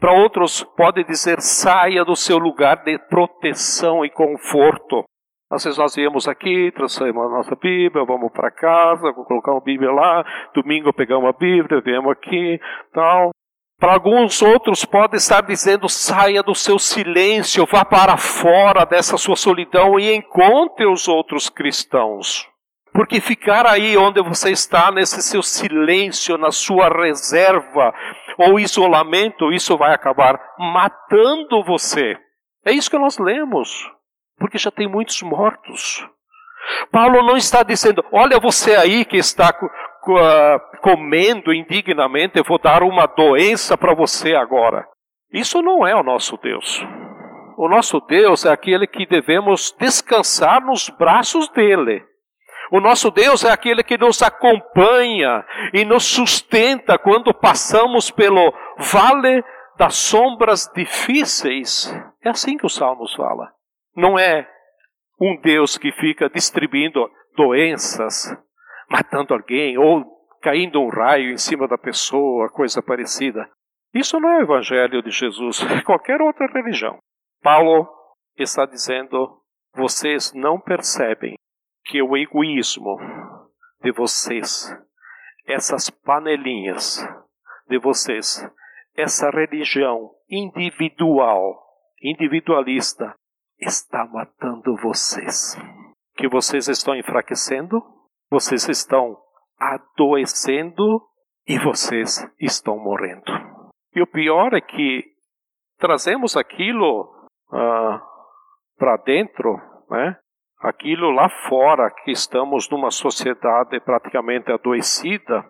Para 0.00 0.12
outros, 0.12 0.64
pode 0.76 1.04
dizer 1.04 1.40
saia 1.40 2.04
do 2.04 2.16
seu 2.16 2.38
lugar 2.38 2.82
de 2.84 2.98
proteção 2.98 4.04
e 4.04 4.10
conforto. 4.10 5.04
Às 5.50 5.64
vezes 5.64 5.78
nós 5.78 5.94
viemos 5.94 6.28
aqui, 6.28 6.70
trouxemos 6.72 7.24
a 7.24 7.28
nossa 7.28 7.56
Bíblia, 7.56 8.04
vamos 8.04 8.30
para 8.32 8.50
casa, 8.50 9.12
vou 9.12 9.24
colocar 9.24 9.52
uma 9.52 9.62
Bíblia 9.62 9.90
lá, 9.90 10.22
domingo 10.54 10.92
pegar 10.92 11.16
uma 11.16 11.32
Bíblia, 11.32 11.80
viemos 11.80 12.12
aqui, 12.12 12.60
tal. 12.92 13.30
Para 13.78 13.92
alguns 13.92 14.42
outros 14.42 14.84
pode 14.84 15.16
estar 15.16 15.42
dizendo 15.42 15.88
saia 15.88 16.42
do 16.42 16.54
seu 16.54 16.78
silêncio, 16.78 17.64
vá 17.66 17.84
para 17.84 18.16
fora 18.16 18.84
dessa 18.84 19.16
sua 19.16 19.36
solidão 19.36 19.98
e 19.98 20.12
encontre 20.12 20.86
os 20.86 21.06
outros 21.06 21.48
cristãos. 21.48 22.48
Porque 22.92 23.20
ficar 23.20 23.66
aí 23.66 23.96
onde 23.96 24.20
você 24.22 24.50
está, 24.50 24.90
nesse 24.90 25.22
seu 25.22 25.42
silêncio, 25.42 26.36
na 26.36 26.50
sua 26.50 26.88
reserva 26.88 27.94
ou 28.36 28.58
isolamento, 28.58 29.52
isso 29.52 29.76
vai 29.76 29.94
acabar 29.94 30.40
matando 30.58 31.62
você. 31.62 32.16
É 32.64 32.72
isso 32.72 32.90
que 32.90 32.98
nós 32.98 33.18
lemos 33.18 33.88
porque 34.38 34.56
já 34.56 34.70
tem 34.70 34.88
muitos 34.88 35.20
mortos. 35.22 36.06
Paulo 36.92 37.22
não 37.22 37.36
está 37.36 37.62
dizendo, 37.62 38.04
olha 38.12 38.38
você 38.38 38.76
aí 38.76 39.04
que 39.04 39.16
está 39.16 39.52
comendo 40.82 41.52
indignamente, 41.52 42.38
eu 42.38 42.44
vou 42.44 42.58
dar 42.58 42.82
uma 42.82 43.06
doença 43.06 43.76
para 43.76 43.94
você 43.94 44.34
agora. 44.34 44.86
Isso 45.32 45.60
não 45.62 45.86
é 45.86 45.94
o 45.94 46.02
nosso 46.02 46.36
Deus. 46.38 46.84
O 47.56 47.68
nosso 47.68 48.00
Deus 48.00 48.44
é 48.44 48.52
aquele 48.52 48.86
que 48.86 49.06
devemos 49.06 49.74
descansar 49.78 50.64
nos 50.64 50.88
braços 50.88 51.48
dele. 51.50 52.04
O 52.70 52.80
nosso 52.80 53.10
Deus 53.10 53.44
é 53.44 53.50
aquele 53.50 53.82
que 53.82 53.98
nos 53.98 54.22
acompanha 54.22 55.44
e 55.72 55.84
nos 55.84 56.04
sustenta 56.04 56.98
quando 56.98 57.34
passamos 57.34 58.10
pelo 58.10 58.52
vale 58.78 59.42
das 59.76 59.96
sombras 59.96 60.70
difíceis. 60.74 61.92
É 62.22 62.28
assim 62.28 62.56
que 62.56 62.66
o 62.66 62.70
Salmos 62.70 63.14
fala 63.14 63.58
não 63.98 64.16
é 64.16 64.48
um 65.20 65.36
Deus 65.40 65.76
que 65.76 65.90
fica 65.90 66.30
distribuindo 66.30 67.10
doenças, 67.36 68.30
matando 68.88 69.34
alguém 69.34 69.76
ou 69.78 70.04
caindo 70.40 70.80
um 70.80 70.88
raio 70.88 71.30
em 71.30 71.38
cima 71.38 71.66
da 71.66 71.76
pessoa, 71.76 72.48
coisa 72.50 72.82
parecida. 72.82 73.48
Isso 73.92 74.18
não 74.20 74.28
é 74.30 74.38
o 74.38 74.42
evangelho 74.42 75.02
de 75.02 75.10
Jesus, 75.10 75.60
é 75.62 75.82
qualquer 75.82 76.20
outra 76.20 76.46
religião. 76.46 76.98
Paulo 77.42 77.88
está 78.36 78.66
dizendo: 78.66 79.40
vocês 79.74 80.32
não 80.34 80.60
percebem 80.60 81.36
que 81.84 82.02
o 82.02 82.16
egoísmo 82.16 82.98
de 83.82 83.92
vocês, 83.92 84.74
essas 85.46 85.88
panelinhas 85.90 86.98
de 87.68 87.78
vocês, 87.78 88.46
essa 88.94 89.30
religião 89.30 90.10
individual, 90.28 91.62
individualista, 92.02 93.14
está 93.58 94.04
matando 94.06 94.76
vocês. 94.76 95.56
Que 96.16 96.28
vocês 96.28 96.68
estão 96.68 96.96
enfraquecendo, 96.96 97.82
vocês 98.30 98.68
estão 98.68 99.16
adoecendo 99.58 101.02
e 101.46 101.58
vocês 101.58 102.24
estão 102.40 102.78
morrendo. 102.78 103.32
E 103.94 104.02
o 104.02 104.06
pior 104.06 104.54
é 104.54 104.60
que 104.60 105.04
trazemos 105.78 106.36
aquilo 106.36 107.10
ah, 107.52 108.02
para 108.76 108.96
dentro, 108.98 109.56
né? 109.90 110.16
aquilo 110.60 111.10
lá 111.10 111.28
fora, 111.48 111.90
que 111.90 112.10
estamos 112.10 112.68
numa 112.68 112.90
sociedade 112.90 113.80
praticamente 113.80 114.52
adoecida, 114.52 115.44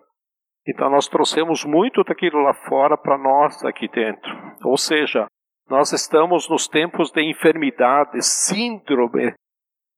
então 0.67 0.89
nós 0.89 1.07
trouxemos 1.07 1.65
muito 1.65 2.03
daquilo 2.03 2.41
lá 2.41 2.53
fora 2.53 2.95
para 2.95 3.17
nós 3.17 3.63
aqui 3.65 3.87
dentro. 3.87 4.31
Ou 4.63 4.77
seja, 4.77 5.25
nós 5.67 5.91
estamos 5.91 6.47
nos 6.49 6.67
tempos 6.67 7.11
de 7.11 7.21
enfermidade, 7.21 8.21
síndrome 8.23 9.33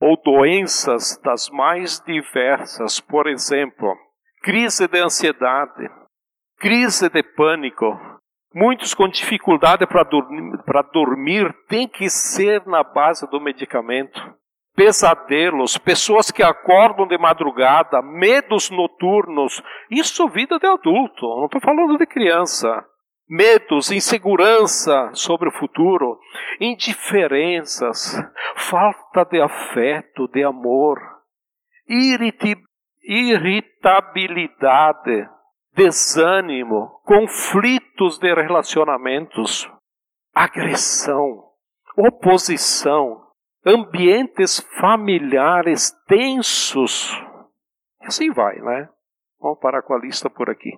ou 0.01 0.17
doenças 0.17 1.21
das 1.23 1.47
mais 1.51 2.01
diversas, 2.03 2.99
por 2.99 3.27
exemplo, 3.27 3.95
crise 4.41 4.87
de 4.87 4.99
ansiedade, 4.99 5.87
crise 6.59 7.07
de 7.07 7.21
pânico. 7.21 7.85
Muitos 8.53 8.95
com 8.95 9.07
dificuldade 9.07 9.85
para 9.85 10.03
dormir, 10.03 10.57
dormir 10.91 11.55
tem 11.69 11.87
que 11.87 12.09
ser 12.09 12.65
na 12.65 12.83
base 12.83 13.29
do 13.29 13.39
medicamento. 13.39 14.19
Pesadelos, 14.75 15.77
pessoas 15.77 16.31
que 16.31 16.41
acordam 16.41 17.07
de 17.07 17.17
madrugada, 17.17 18.01
medos 18.01 18.69
noturnos. 18.69 19.61
Isso 19.89 20.27
vida 20.29 20.57
de 20.57 20.65
adulto, 20.65 21.27
não 21.27 21.45
estou 21.45 21.61
falando 21.61 21.97
de 21.97 22.05
criança 22.07 22.83
medos, 23.31 23.89
insegurança 23.89 25.09
sobre 25.13 25.47
o 25.47 25.53
futuro, 25.53 26.19
indiferenças, 26.59 28.13
falta 28.57 29.23
de 29.23 29.41
afeto, 29.41 30.27
de 30.27 30.43
amor, 30.43 30.99
irritabilidade, 33.01 35.29
desânimo, 35.73 36.99
conflitos 37.05 38.19
de 38.19 38.35
relacionamentos, 38.35 39.71
agressão, 40.35 41.45
oposição, 41.95 43.25
ambientes 43.65 44.59
familiares 44.77 45.91
tensos. 46.05 47.17
Assim 48.01 48.29
vai, 48.29 48.59
né? 48.59 48.89
Vamos 49.39 49.59
parar 49.59 49.83
com 49.83 49.93
a 49.93 49.99
lista 49.99 50.29
por 50.29 50.49
aqui. 50.49 50.77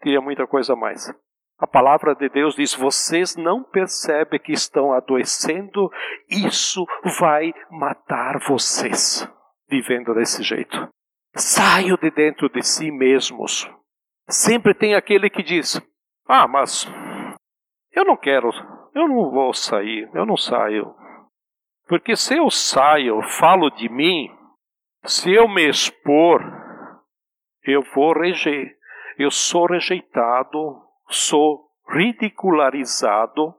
Teria 0.00 0.20
muita 0.20 0.46
coisa 0.46 0.76
mais. 0.76 1.10
A 1.58 1.66
palavra 1.66 2.14
de 2.14 2.28
Deus 2.28 2.54
diz: 2.54 2.74
vocês 2.74 3.34
não 3.36 3.64
percebem 3.64 4.38
que 4.38 4.52
estão 4.52 4.92
adoecendo, 4.92 5.90
isso 6.30 6.86
vai 7.18 7.52
matar 7.70 8.38
vocês, 8.46 9.28
vivendo 9.68 10.14
desse 10.14 10.42
jeito. 10.42 10.88
Saiam 11.34 11.96
de 11.96 12.10
dentro 12.10 12.48
de 12.48 12.62
si 12.62 12.90
mesmos. 12.92 13.68
Sempre 14.28 14.72
tem 14.72 14.94
aquele 14.94 15.28
que 15.28 15.42
diz: 15.42 15.80
Ah, 16.28 16.46
mas 16.46 16.86
eu 17.92 18.04
não 18.04 18.16
quero, 18.16 18.50
eu 18.94 19.08
não 19.08 19.30
vou 19.30 19.52
sair, 19.52 20.08
eu 20.14 20.24
não 20.24 20.36
saio. 20.36 20.94
Porque 21.88 22.14
se 22.14 22.36
eu 22.36 22.50
saio, 22.50 23.20
falo 23.22 23.70
de 23.70 23.88
mim, 23.88 24.30
se 25.04 25.32
eu 25.34 25.48
me 25.48 25.68
expor, 25.68 26.40
eu 27.64 27.82
vou 27.94 28.12
reger, 28.12 28.76
eu 29.18 29.30
sou 29.30 29.66
rejeitado 29.66 30.87
sou 31.08 31.68
ridicularizado, 31.88 33.54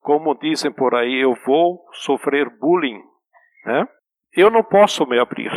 como 0.00 0.34
dizem 0.34 0.72
por 0.72 0.94
aí, 0.94 1.22
eu 1.22 1.34
vou 1.44 1.84
sofrer 1.92 2.48
bullying, 2.58 3.02
né? 3.64 3.86
Eu 4.32 4.50
não 4.50 4.62
posso 4.62 5.06
me 5.06 5.18
abrir. 5.18 5.50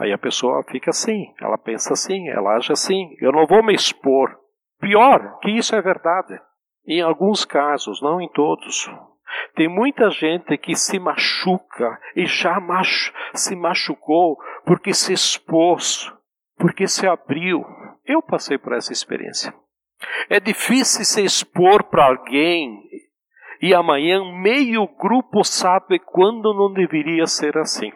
Aí 0.00 0.12
a 0.12 0.18
pessoa 0.18 0.64
fica 0.70 0.90
assim, 0.90 1.34
ela 1.40 1.58
pensa 1.58 1.92
assim, 1.92 2.28
ela 2.28 2.56
age 2.56 2.72
assim, 2.72 3.16
eu 3.20 3.32
não 3.32 3.46
vou 3.46 3.62
me 3.62 3.74
expor. 3.74 4.36
Pior, 4.80 5.38
que 5.40 5.50
isso 5.50 5.74
é 5.74 5.82
verdade. 5.82 6.40
Em 6.86 7.02
alguns 7.02 7.44
casos, 7.44 8.00
não 8.00 8.20
em 8.20 8.28
todos. 8.30 8.88
Tem 9.54 9.68
muita 9.68 10.08
gente 10.10 10.56
que 10.56 10.74
se 10.74 10.98
machuca 10.98 11.98
e 12.16 12.24
já 12.26 12.58
machu 12.60 13.12
se 13.34 13.54
machucou 13.54 14.38
porque 14.64 14.94
se 14.94 15.12
expôs, 15.12 16.10
porque 16.56 16.86
se 16.86 17.06
abriu. 17.06 17.64
Eu 18.06 18.22
passei 18.22 18.56
por 18.56 18.72
essa 18.72 18.92
experiência. 18.92 19.52
É 20.28 20.38
difícil 20.38 21.04
se 21.04 21.24
expor 21.24 21.84
para 21.84 22.06
alguém 22.06 22.82
e 23.60 23.74
amanhã 23.74 24.20
meio 24.40 24.86
grupo 24.96 25.42
sabe 25.42 25.98
quando 25.98 26.54
não 26.54 26.72
deveria 26.72 27.26
ser 27.26 27.56
assim. 27.58 27.90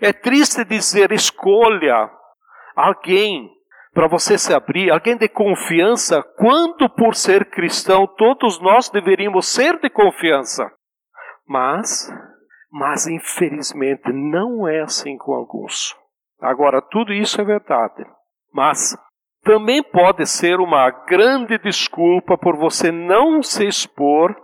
É 0.00 0.12
triste 0.12 0.64
dizer 0.64 1.12
escolha 1.12 2.10
alguém 2.74 3.50
para 3.92 4.08
você 4.08 4.36
se 4.36 4.52
abrir, 4.52 4.90
alguém 4.90 5.16
de 5.16 5.28
confiança, 5.28 6.22
quando 6.36 6.88
por 6.88 7.14
ser 7.14 7.50
cristão 7.50 8.06
todos 8.06 8.60
nós 8.60 8.90
deveríamos 8.90 9.46
ser 9.48 9.78
de 9.80 9.88
confiança. 9.88 10.70
Mas, 11.46 12.10
mas 12.70 13.06
infelizmente 13.06 14.12
não 14.12 14.68
é 14.68 14.82
assim 14.82 15.16
com 15.16 15.32
alguns. 15.32 15.96
Agora, 16.40 16.82
tudo 16.82 17.12
isso 17.12 17.40
é 17.40 17.44
verdade. 17.44 18.04
Mas 18.52 18.94
também 19.46 19.80
pode 19.80 20.26
ser 20.26 20.58
uma 20.58 20.90
grande 20.90 21.56
desculpa 21.58 22.36
por 22.36 22.56
você 22.56 22.90
não 22.90 23.40
se 23.44 23.64
expor, 23.64 24.34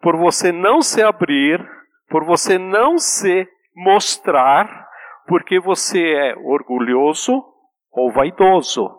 por 0.00 0.16
você 0.16 0.50
não 0.50 0.80
se 0.80 1.02
abrir, 1.02 1.62
por 2.08 2.24
você 2.24 2.56
não 2.56 2.96
se 2.96 3.46
mostrar, 3.76 4.88
porque 5.26 5.60
você 5.60 6.00
é 6.14 6.34
orgulhoso 6.38 7.44
ou 7.92 8.10
vaidoso. 8.10 8.90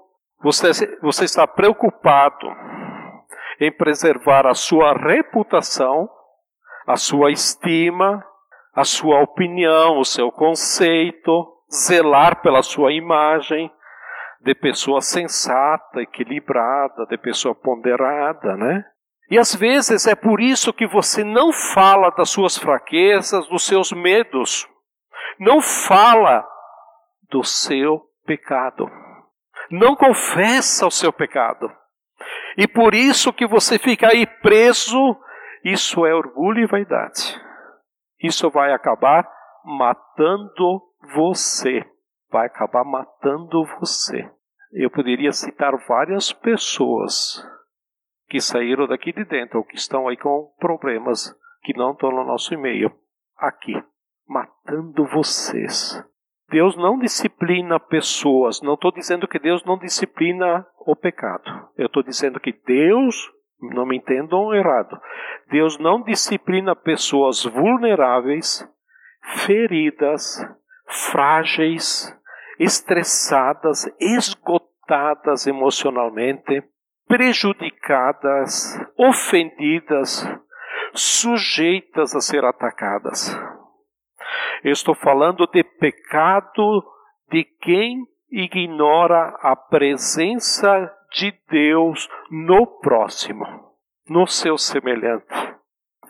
Você, 0.44 0.72
você 1.02 1.26
está 1.26 1.48
preocupado 1.48 2.48
em 3.60 3.72
preservar 3.72 4.46
a 4.46 4.54
sua 4.54 4.94
reputação, 4.94 6.08
a 6.86 6.96
sua 6.96 7.32
estima, 7.32 8.24
a 8.76 8.84
sua 8.84 9.20
opinião, 9.22 9.98
o 9.98 10.06
seu 10.06 10.32
conceito, 10.32 11.32
zelar 11.74 12.40
pela 12.44 12.62
sua 12.62 12.94
imagem, 12.94 13.72
de 14.42 14.56
pessoa 14.56 15.02
sensata, 15.02 16.02
equilibrada, 16.02 17.06
de 17.06 17.18
pessoa 17.18 17.54
ponderada, 17.54 18.56
né? 18.56 18.86
E 19.30 19.38
às 19.38 19.54
vezes 19.54 20.08
é 20.08 20.16
por 20.16 20.42
isso 20.42 20.74
que 20.74 20.88
você 20.88 21.24
não 21.24 21.52
fala 21.54 22.10
das 22.12 22.30
suas 22.30 22.58
fraquezas, 22.58 23.48
dos 23.48 23.66
seus 23.66 23.92
medos. 23.92 24.68
Não 25.40 25.62
fala 25.62 26.46
do 27.30 27.44
seu 27.44 28.02
pecado. 28.26 28.90
Não 29.70 29.96
confessa 29.96 30.88
o 30.88 30.92
seu 30.92 31.14
pecado. 31.14 31.72
E 32.58 32.68
por 32.68 32.96
isso 32.96 33.32
que 33.32 33.46
você 33.46 33.78
fica 33.78 34.08
aí 34.08 34.26
preso, 34.26 35.16
isso 35.64 36.06
é 36.06 36.14
orgulho 36.14 36.64
e 36.64 36.68
vaidade. 36.68 37.40
Isso 38.22 38.50
vai 38.50 38.74
acabar 38.74 39.30
matando 39.64 40.82
você. 41.14 41.86
Vai 42.32 42.48
acabar 42.48 42.84
matando 42.84 43.66
você. 43.80 44.30
Eu 44.72 44.90
poderia 44.90 45.32
citar 45.32 45.74
várias 45.88 46.32
pessoas 46.32 47.44
que 48.28 48.40
saíram 48.40 48.88
daqui 48.88 49.12
de 49.12 49.26
dentro 49.26 49.58
ou 49.58 49.66
que 49.66 49.76
estão 49.76 50.08
aí 50.08 50.16
com 50.16 50.54
problemas 50.60 51.36
que 51.64 51.76
não 51.76 51.92
estão 51.92 52.12
no 52.12 52.24
nosso 52.24 52.54
e-mail 52.54 52.92
aqui, 53.38 53.74
matando 54.28 55.06
vocês. 55.06 56.04
Deus 56.50 56.76
não 56.76 56.98
disciplina 56.98 57.80
pessoas. 57.80 58.62
Não 58.62 58.74
estou 58.74 58.92
dizendo 58.92 59.28
que 59.28 59.40
Deus 59.40 59.64
não 59.66 59.78
disciplina 59.78 60.66
o 60.80 60.96
pecado. 60.96 61.44
Eu 61.78 61.86
estou 61.86 62.04
dizendo 62.04 62.40
que 62.40 62.52
Deus, 62.52 63.16
não 63.62 63.86
me 63.86 63.98
entendam 63.98 64.54
errado, 64.54 65.00
Deus 65.50 65.78
não 65.78 66.02
disciplina 66.02 66.76
pessoas 66.76 67.44
vulneráveis, 67.44 68.68
feridas, 69.46 70.38
frágeis, 70.88 72.16
estressadas, 72.60 73.90
esgotadas 74.00 75.48
emocionalmente, 75.48 76.64
prejudicadas, 77.08 78.78
ofendidas, 78.98 80.28
sujeitas 80.94 82.14
a 82.16 82.20
ser 82.20 82.44
atacadas. 82.44 83.36
Estou 84.64 84.94
falando 84.94 85.48
de 85.48 85.64
pecado 85.64 86.84
de 87.32 87.46
quem 87.62 88.06
ignora 88.30 89.38
a 89.42 89.56
presença 89.56 90.94
de 91.14 91.34
Deus 91.50 92.08
no 92.30 92.68
próximo, 92.80 93.46
no 94.08 94.28
seu 94.28 94.58
semelhante. 94.58 95.26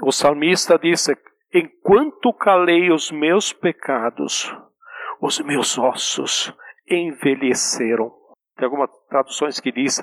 O 0.01 0.11
salmista 0.11 0.77
disse: 0.77 1.15
Enquanto 1.53 2.33
calei 2.33 2.91
os 2.91 3.11
meus 3.11 3.53
pecados, 3.53 4.53
os 5.21 5.39
meus 5.39 5.77
ossos 5.77 6.53
envelheceram. 6.89 8.11
Tem 8.55 8.65
algumas 8.65 8.89
traduções 9.07 9.59
que 9.59 9.71
diz: 9.71 10.01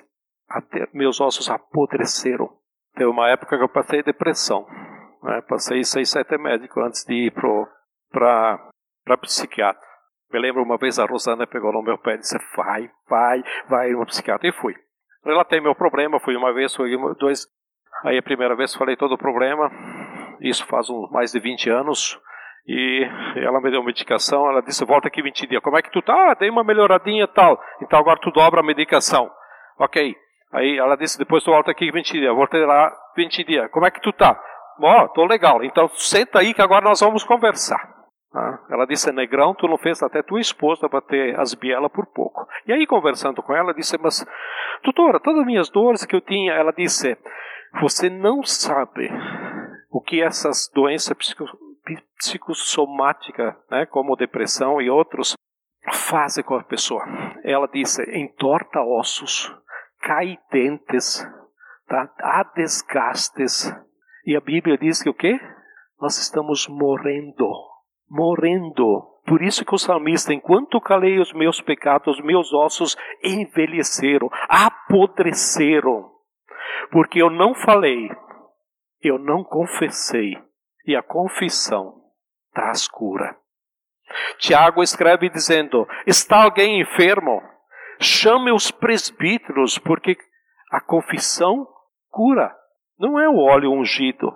até 0.48 0.88
meus 0.92 1.20
ossos 1.20 1.50
apodreceram. 1.50 2.50
Teve 2.94 3.10
uma 3.10 3.28
época 3.28 3.56
que 3.56 3.62
eu 3.62 3.68
passei 3.68 4.02
depressão. 4.02 4.66
Né? 5.22 5.42
Passei 5.48 5.84
seis, 5.84 6.10
sete 6.10 6.38
médicos 6.38 6.82
antes 6.82 7.04
de 7.04 7.26
ir 7.26 7.32
para 7.32 9.18
psiquiatra. 9.20 9.86
Me 10.32 10.40
lembro 10.40 10.62
uma 10.62 10.76
vez 10.76 10.98
a 10.98 11.04
Rosana 11.04 11.46
pegou 11.46 11.72
no 11.72 11.82
meu 11.82 11.98
pé 11.98 12.14
e 12.14 12.18
disse: 12.18 12.38
Vai, 12.56 12.90
vai, 13.08 13.42
vai 13.68 13.90
no 13.90 14.06
psiquiatra. 14.06 14.48
E 14.48 14.52
fui. 14.52 14.74
Relatei 15.24 15.60
meu 15.60 15.74
problema, 15.74 16.20
fui 16.20 16.36
uma 16.36 16.52
vez, 16.52 16.74
fui 16.74 16.90
dois. 17.18 17.46
Aí 18.04 18.18
a 18.18 18.22
primeira 18.22 18.54
vez 18.54 18.74
falei 18.74 18.96
todo 18.96 19.14
o 19.14 19.18
problema. 19.18 19.70
Isso 20.40 20.66
faz 20.66 20.88
um, 20.90 21.08
mais 21.10 21.32
de 21.32 21.40
20 21.40 21.70
anos. 21.70 22.20
E 22.68 23.08
ela 23.36 23.60
me 23.60 23.70
deu 23.70 23.82
medicação. 23.82 24.48
Ela 24.50 24.60
disse: 24.60 24.84
Volta 24.84 25.08
aqui 25.08 25.22
20 25.22 25.46
dias. 25.46 25.62
Como 25.62 25.78
é 25.78 25.82
que 25.82 25.90
tu 25.90 26.02
tá? 26.02 26.30
Ah, 26.30 26.34
dei 26.34 26.50
uma 26.50 26.64
melhoradinha 26.64 27.24
e 27.24 27.28
tal. 27.28 27.60
Então 27.80 27.98
agora 27.98 28.18
tu 28.20 28.30
dobra 28.30 28.60
a 28.60 28.64
medicação. 28.64 29.30
Ok. 29.78 30.16
Aí 30.52 30.78
ela 30.78 30.96
disse, 30.96 31.18
depois 31.18 31.44
tu 31.44 31.50
volta 31.50 31.70
aqui 31.70 31.90
20 31.90 32.12
dias. 32.12 32.34
Voltei 32.34 32.64
lá 32.64 32.90
20 33.16 33.44
dias. 33.44 33.70
Como 33.70 33.86
é 33.86 33.90
que 33.90 34.00
tu 34.00 34.12
tá? 34.12 34.40
Ó, 34.80 35.04
oh, 35.04 35.08
tô 35.08 35.24
legal. 35.26 35.62
Então 35.62 35.88
senta 35.88 36.40
aí 36.40 36.54
que 36.54 36.62
agora 36.62 36.84
nós 36.84 37.00
vamos 37.00 37.24
conversar. 37.24 37.94
Ah, 38.34 38.58
ela 38.70 38.86
disse, 38.86 39.10
negrão, 39.12 39.54
tu 39.54 39.66
não 39.66 39.78
fez 39.78 40.02
até 40.02 40.22
tua 40.22 40.40
esposa 40.40 40.88
bater 40.88 41.38
as 41.40 41.54
bielas 41.54 41.90
por 41.90 42.06
pouco. 42.06 42.46
E 42.66 42.72
aí, 42.72 42.86
conversando 42.86 43.42
com 43.42 43.54
ela, 43.54 43.72
disse, 43.72 43.96
mas, 43.98 44.26
doutora, 44.84 45.18
todas 45.20 45.40
as 45.40 45.46
minhas 45.46 45.70
dores 45.70 46.04
que 46.04 46.14
eu 46.14 46.20
tinha, 46.20 46.52
ela 46.52 46.70
disse, 46.72 47.16
você 47.80 48.10
não 48.10 48.42
sabe 48.42 49.10
o 49.90 50.02
que 50.02 50.22
essas 50.22 50.70
doenças 50.74 51.16
psicossomáticas, 52.18 53.54
né, 53.70 53.86
como 53.86 54.16
depressão 54.16 54.80
e 54.80 54.90
outros, 54.90 55.34
fazem 55.92 56.42
com 56.44 56.54
a 56.54 56.64
pessoa. 56.64 57.04
Ela 57.44 57.68
disse, 57.68 58.02
entorta 58.18 58.80
ossos, 58.80 59.52
cai 60.00 60.38
dentes, 60.50 61.24
tá? 61.86 62.10
há 62.18 62.42
desgastes. 62.54 63.72
E 64.24 64.36
a 64.36 64.40
Bíblia 64.40 64.76
diz 64.76 65.02
que 65.02 65.08
o 65.08 65.14
quê? 65.14 65.38
Nós 66.00 66.18
estamos 66.18 66.66
morrendo, 66.68 67.48
morrendo. 68.08 69.16
Por 69.26 69.42
isso 69.42 69.64
que 69.64 69.74
o 69.74 69.78
salmista, 69.78 70.32
enquanto 70.32 70.80
calei 70.80 71.18
os 71.18 71.32
meus 71.32 71.60
pecados, 71.60 72.20
meus 72.22 72.52
ossos 72.52 72.96
envelheceram, 73.22 74.28
apodreceram. 74.48 76.10
Porque 76.90 77.20
eu 77.20 77.30
não 77.30 77.54
falei, 77.54 78.08
eu 79.02 79.18
não 79.18 79.42
confessei, 79.42 80.36
e 80.86 80.94
a 80.94 81.02
confissão 81.02 81.94
traz 82.52 82.86
cura. 82.88 83.36
Tiago 84.38 84.82
escreve 84.82 85.28
dizendo: 85.28 85.86
Está 86.06 86.44
alguém 86.44 86.80
enfermo? 86.80 87.42
Chame 87.98 88.52
os 88.52 88.70
presbíteros, 88.70 89.78
porque 89.78 90.16
a 90.70 90.80
confissão 90.80 91.66
cura. 92.10 92.54
Não 92.98 93.18
é 93.18 93.28
o 93.28 93.38
óleo 93.38 93.72
ungido, 93.72 94.32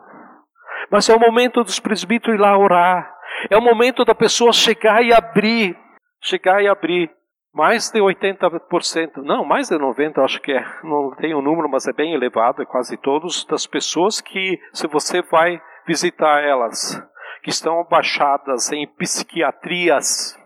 mas 0.90 1.08
é 1.08 1.14
o 1.14 1.20
momento 1.20 1.64
dos 1.64 1.80
presbíteros 1.80 2.38
ir 2.38 2.40
lá 2.40 2.56
orar. 2.58 3.14
É 3.48 3.56
o 3.56 3.62
momento 3.62 4.04
da 4.04 4.14
pessoa 4.14 4.52
chegar 4.52 5.02
e 5.02 5.14
abrir, 5.14 5.78
chegar 6.20 6.62
e 6.62 6.68
abrir. 6.68 7.10
Mais 7.52 7.90
de 7.90 7.98
80%, 7.98 9.16
não, 9.24 9.44
mais 9.44 9.68
de 9.68 9.76
90%, 9.76 10.22
acho 10.22 10.40
que 10.40 10.52
é, 10.52 10.64
não 10.84 11.16
tenho 11.16 11.38
o 11.38 11.40
um 11.40 11.42
número, 11.42 11.68
mas 11.68 11.86
é 11.88 11.92
bem 11.92 12.14
elevado, 12.14 12.62
é 12.62 12.66
quase 12.66 12.96
todos, 12.96 13.44
das 13.44 13.66
pessoas 13.66 14.20
que, 14.20 14.60
se 14.72 14.86
você 14.86 15.20
vai 15.22 15.60
visitar 15.90 16.40
elas, 16.44 17.03
que 17.42 17.50
estão 17.50 17.85
baixadas 17.90 18.70
em 18.70 18.87
psiquiatrias, 18.87 20.38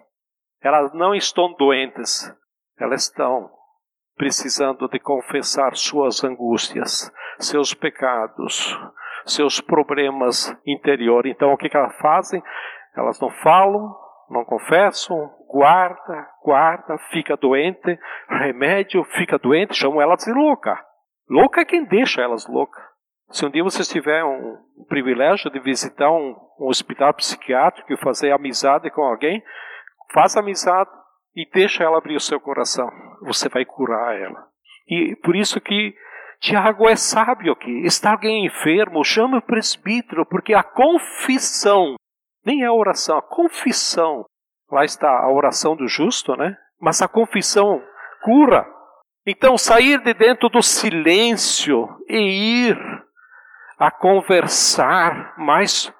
elas 0.63 0.91
não 0.95 1.15
estão 1.15 1.53
doentes, 1.53 2.35
elas 2.81 3.03
estão 3.03 3.51
precisando 4.17 4.89
de 4.89 4.99
confessar 4.99 5.77
suas 5.77 6.25
angústias, 6.25 7.13
seus 7.39 7.75
pecados, 7.75 8.75
seus 9.27 9.61
problemas 9.61 10.51
interiores. 10.67 11.35
Então, 11.35 11.53
o 11.53 11.59
que, 11.59 11.69
que 11.69 11.77
elas 11.77 11.95
fazem? 11.99 12.43
Elas 12.97 13.21
não 13.21 13.29
falam, 13.43 13.95
não 14.31 14.47
confessam, 14.47 15.31
guarda, 15.51 16.27
guarda, 16.43 16.97
fica 17.11 17.37
doente, 17.37 17.99
remédio, 18.31 19.05
fica 19.13 19.39
doente, 19.39 19.75
chamam 19.75 20.01
elas 20.01 20.25
de 20.25 20.33
louca. 20.33 20.83
Louca 21.29 21.61
é 21.61 21.65
quem 21.67 21.85
deixa 21.85 22.23
elas 22.23 22.47
loucas. 22.49 22.94
Se 23.35 23.45
um 23.45 23.51
dia 23.51 23.65
você 23.65 23.83
tiver 23.83 24.25
um, 24.25 24.57
privilégio 24.89 25.51
de 25.51 25.59
visitar 25.59 26.09
um, 26.09 26.37
um 26.61 26.69
hospital 26.69 27.13
psiquiátrico 27.15 27.93
e 27.93 27.97
fazer 27.97 28.31
amizade 28.31 28.89
com 28.93 29.03
alguém, 29.03 29.43
faça 30.13 30.39
amizade, 30.39 30.89
e 31.35 31.45
deixa 31.53 31.83
ela 31.83 31.99
abrir 31.99 32.15
o 32.15 32.21
seu 32.21 32.39
coração. 32.39 32.89
Você 33.23 33.49
vai 33.49 33.65
curar 33.65 34.17
ela. 34.17 34.47
E 34.89 35.17
por 35.17 35.35
isso 35.35 35.61
que 35.61 35.93
Tiago 36.39 36.89
é 36.89 36.95
sábio 36.95 37.55
aqui. 37.55 37.85
Está 37.85 38.13
alguém 38.13 38.47
enfermo, 38.47 39.03
chama 39.03 39.39
o 39.39 39.43
presbítero, 39.43 40.25
porque 40.27 40.55
a 40.55 40.63
confissão, 40.63 41.97
nem 42.47 42.63
é 42.63 42.67
a 42.67 42.73
oração, 42.73 43.19
a 43.19 43.23
confissão, 43.23 44.25
lá 44.71 44.85
está 44.85 45.11
a 45.11 45.29
oração 45.29 45.75
do 45.75 45.89
justo, 45.89 46.37
né? 46.37 46.57
Mas 46.81 47.03
a 47.03 47.09
confissão 47.09 47.83
cura. 48.23 48.65
Então, 49.27 49.59
sair 49.59 50.01
de 50.05 50.15
dentro 50.15 50.49
do 50.49 50.63
silêncio 50.63 51.89
e 52.09 52.69
ir 52.69 52.94
a 53.79 53.91
conversar 53.91 55.35
mais 55.37 55.93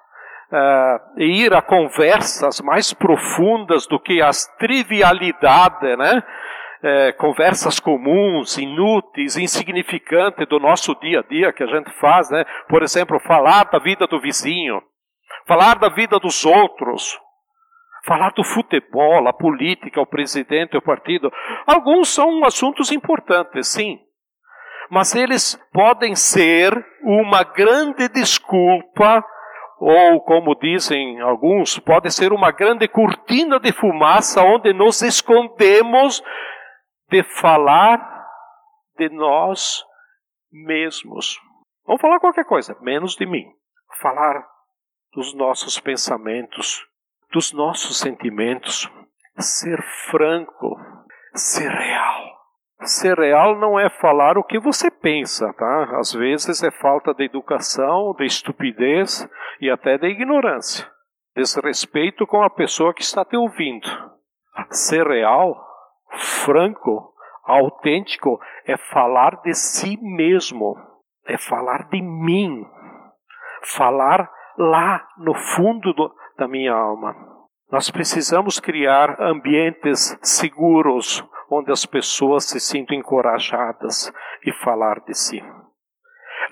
uh, 0.51 1.21
ir 1.21 1.53
a 1.53 1.61
conversas 1.61 2.61
mais 2.61 2.93
profundas 2.93 3.87
do 3.87 3.99
que 3.99 4.21
as 4.21 4.45
trivialidades, 4.57 5.97
né? 5.97 6.23
É, 6.83 7.13
conversas 7.13 7.79
comuns, 7.79 8.59
inúteis, 8.59 9.37
insignificantes 9.37 10.47
do 10.47 10.59
nosso 10.59 10.93
dia 10.99 11.21
a 11.21 11.23
dia 11.23 11.51
que 11.51 11.63
a 11.63 11.67
gente 11.67 11.89
faz, 11.99 12.29
né? 12.29 12.45
Por 12.69 12.83
exemplo, 12.83 13.19
falar 13.21 13.63
da 13.71 13.79
vida 13.79 14.05
do 14.05 14.21
vizinho, 14.21 14.83
falar 15.47 15.79
da 15.79 15.89
vida 15.89 16.19
dos 16.19 16.45
outros, 16.45 17.17
falar 18.05 18.31
do 18.33 18.43
futebol, 18.43 19.27
a 19.27 19.33
política, 19.33 19.99
o 19.99 20.05
presidente, 20.05 20.77
o 20.77 20.81
partido. 20.81 21.31
Alguns 21.65 22.13
são 22.13 22.45
assuntos 22.45 22.91
importantes, 22.91 23.69
sim, 23.69 23.99
mas 24.89 25.15
eles 25.15 25.55
podem 25.71 26.15
ser 26.15 26.73
uma 27.03 27.43
grande 27.43 28.07
desculpa 28.09 29.23
ou 29.77 30.21
como 30.21 30.55
dizem 30.55 31.19
alguns, 31.19 31.77
pode 31.79 32.09
ser 32.11 32.31
uma 32.31 32.51
grande 32.51 32.87
cortina 32.87 33.59
de 33.59 33.71
fumaça 33.73 34.41
onde 34.41 34.73
nos 34.73 35.01
escondemos 35.01 36.23
de 37.09 37.23
falar 37.23 37.99
de 38.97 39.09
nós 39.09 39.83
mesmos. 40.51 41.37
Vamos 41.85 42.01
falar 42.01 42.19
qualquer 42.19 42.45
coisa, 42.45 42.75
menos 42.81 43.15
de 43.15 43.25
mim. 43.25 43.45
Falar 44.01 44.43
dos 45.13 45.33
nossos 45.35 45.79
pensamentos, 45.79 46.85
dos 47.31 47.53
nossos 47.53 47.99
sentimentos. 47.99 48.89
Ser 49.37 49.81
franco, 50.09 50.77
ser 51.33 51.69
real. 51.69 52.24
Ser 52.81 53.17
real 53.17 53.57
não 53.57 53.79
é 53.79 53.89
falar 53.89 54.37
o 54.37 54.43
que 54.43 54.59
você 54.59 54.91
pensa, 54.91 55.51
tá? 55.53 55.97
Às 55.97 56.13
vezes 56.13 56.61
é 56.61 56.69
falta 56.69 57.13
de 57.13 57.23
educação, 57.23 58.13
de 58.17 58.25
estupidez 58.25 59.27
e 59.61 59.69
até 59.69 59.97
de 59.97 60.07
ignorância. 60.07 60.85
Desrespeito 61.35 62.27
com 62.27 62.43
a 62.43 62.49
pessoa 62.49 62.93
que 62.93 63.01
está 63.01 63.23
te 63.25 63.35
ouvindo. 63.35 63.87
Ser 64.69 65.07
real, 65.07 65.55
franco, 66.43 67.13
autêntico 67.43 68.39
é 68.65 68.77
falar 68.77 69.41
de 69.41 69.53
si 69.53 69.97
mesmo, 70.01 70.75
é 71.25 71.37
falar 71.37 71.87
de 71.89 72.01
mim, 72.01 72.65
falar 73.77 74.29
lá 74.57 75.07
no 75.17 75.33
fundo 75.33 75.93
do, 75.93 76.13
da 76.37 76.47
minha 76.47 76.73
alma. 76.73 77.34
Nós 77.75 77.91
precisamos 77.91 78.57
criar 78.57 79.21
ambientes 79.21 80.17
seguros 80.21 81.21
onde 81.51 81.73
as 81.73 81.85
pessoas 81.85 82.45
se 82.45 82.57
sintam 82.57 82.95
encorajadas 82.95 84.13
e 84.45 84.53
falar 84.63 85.01
de 85.01 85.13
si. 85.13 85.43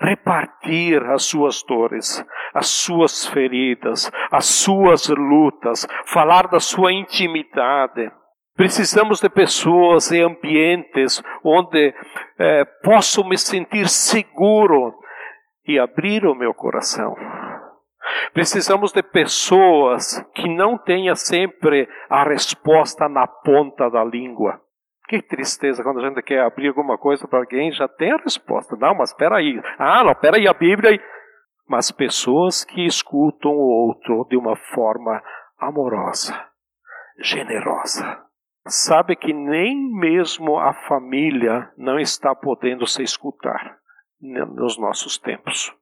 Repartir 0.02 1.02
as 1.04 1.24
suas 1.24 1.62
dores, 1.62 2.22
as 2.52 2.66
suas 2.66 3.26
feridas, 3.26 4.12
as 4.30 4.44
suas 4.44 5.08
lutas, 5.08 5.88
falar 6.12 6.46
da 6.46 6.60
sua 6.60 6.92
intimidade. 6.92 8.12
Precisamos 8.54 9.18
de 9.18 9.30
pessoas 9.30 10.10
e 10.10 10.20
ambientes 10.20 11.22
onde 11.42 11.94
é, 12.38 12.66
posso 12.82 13.24
me 13.24 13.38
sentir 13.38 13.88
seguro 13.88 14.94
e 15.66 15.78
abrir 15.78 16.26
o 16.26 16.34
meu 16.34 16.52
coração. 16.52 17.16
Precisamos 18.32 18.92
de 18.92 19.02
pessoas 19.02 20.20
que 20.34 20.48
não 20.48 20.76
tenham 20.76 21.14
sempre 21.14 21.88
a 22.08 22.24
resposta 22.24 23.08
na 23.08 23.26
ponta 23.26 23.88
da 23.88 24.04
língua. 24.04 24.60
Que 25.08 25.22
tristeza 25.22 25.82
quando 25.82 26.00
a 26.00 26.08
gente 26.08 26.22
quer 26.22 26.40
abrir 26.40 26.68
alguma 26.68 26.96
coisa 26.96 27.28
para 27.28 27.38
alguém 27.38 27.70
já 27.72 27.86
tem 27.86 28.12
a 28.12 28.16
resposta. 28.16 28.76
Não, 28.76 28.94
mas 28.94 29.10
espera 29.10 29.36
aí. 29.36 29.60
Ah, 29.78 30.02
não, 30.02 30.12
espera 30.12 30.36
aí 30.36 30.48
a 30.48 30.54
Bíblia. 30.54 30.98
Mas 31.68 31.90
pessoas 31.90 32.64
que 32.64 32.84
escutam 32.84 33.52
o 33.52 33.88
outro 33.88 34.26
de 34.28 34.36
uma 34.36 34.56
forma 34.56 35.22
amorosa, 35.58 36.34
generosa. 37.18 38.22
Sabe 38.66 39.14
que 39.14 39.32
nem 39.32 39.76
mesmo 39.92 40.58
a 40.58 40.72
família 40.88 41.70
não 41.76 41.98
está 41.98 42.34
podendo 42.34 42.86
se 42.86 43.02
escutar 43.02 43.78
nos 44.20 44.78
nossos 44.78 45.18
tempos. 45.18 45.74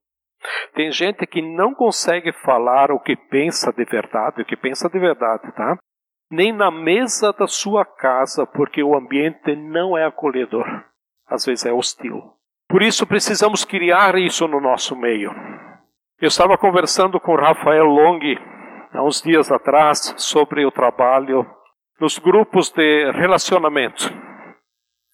Tem 0.74 0.90
gente 0.90 1.26
que 1.26 1.40
não 1.40 1.74
consegue 1.74 2.32
falar 2.32 2.90
o 2.90 3.01
que 3.01 3.16
pensa 3.16 3.72
de 3.72 3.84
verdade, 3.84 4.43
o 4.43 4.45
que 4.45 4.57
pensa 4.57 4.88
de 4.88 4.99
verdade, 4.99 5.53
tá? 5.53 5.78
Nem 6.30 6.53
na 6.53 6.70
mesa 6.70 7.32
da 7.32 7.47
sua 7.47 7.84
casa, 7.84 8.47
porque 8.47 8.82
o 8.82 8.97
ambiente 8.97 9.55
não 9.55 9.97
é 9.97 10.05
acolhedor. 10.05 10.66
Às 11.28 11.45
vezes 11.45 11.66
é 11.66 11.72
hostil. 11.72 12.20
Por 12.68 12.82
isso 12.82 13.07
precisamos 13.07 13.64
criar 13.64 14.16
isso 14.16 14.49
no 14.49 14.61
nosso 14.61 14.97
meio. 14.97 15.30
Eu 16.20 16.28
estava 16.28 16.57
conversando 16.57 17.20
com 17.20 17.34
Rafael 17.36 17.84
Long 17.84 18.20
há 18.93 19.03
uns 19.03 19.20
dias 19.20 19.51
atrás 19.51 20.14
sobre 20.16 20.64
o 20.64 20.70
trabalho 20.70 21.47
nos 22.01 22.18
grupos 22.18 22.70
de 22.70 23.11
relacionamento. 23.12 24.11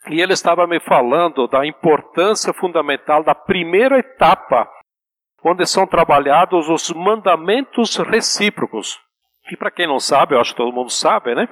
E 0.08 0.20
ele 0.20 0.32
estava 0.32 0.66
me 0.66 0.80
falando 0.80 1.46
da 1.48 1.66
importância 1.66 2.52
fundamental 2.52 3.24
da 3.24 3.34
primeira 3.34 3.98
etapa 3.98 4.68
onde 5.42 5.66
são 5.66 5.86
trabalhados 5.86 6.68
os 6.68 6.90
mandamentos 6.92 7.96
recíprocos. 7.96 9.00
E 9.50 9.56
para 9.56 9.70
quem 9.70 9.86
não 9.86 9.98
sabe, 9.98 10.34
eu 10.34 10.40
acho 10.40 10.50
que 10.50 10.56
todo 10.58 10.74
mundo 10.74 10.90
sabe, 10.90 11.34
né? 11.34 11.48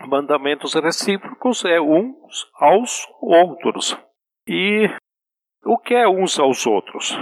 Mandamentos 0.00 0.74
recíprocos 0.74 1.64
é 1.64 1.80
uns 1.80 2.50
aos 2.54 3.08
outros. 3.20 3.96
E 4.46 4.90
o 5.64 5.78
que 5.78 5.94
é 5.94 6.06
uns 6.06 6.38
aos 6.38 6.66
outros? 6.66 7.16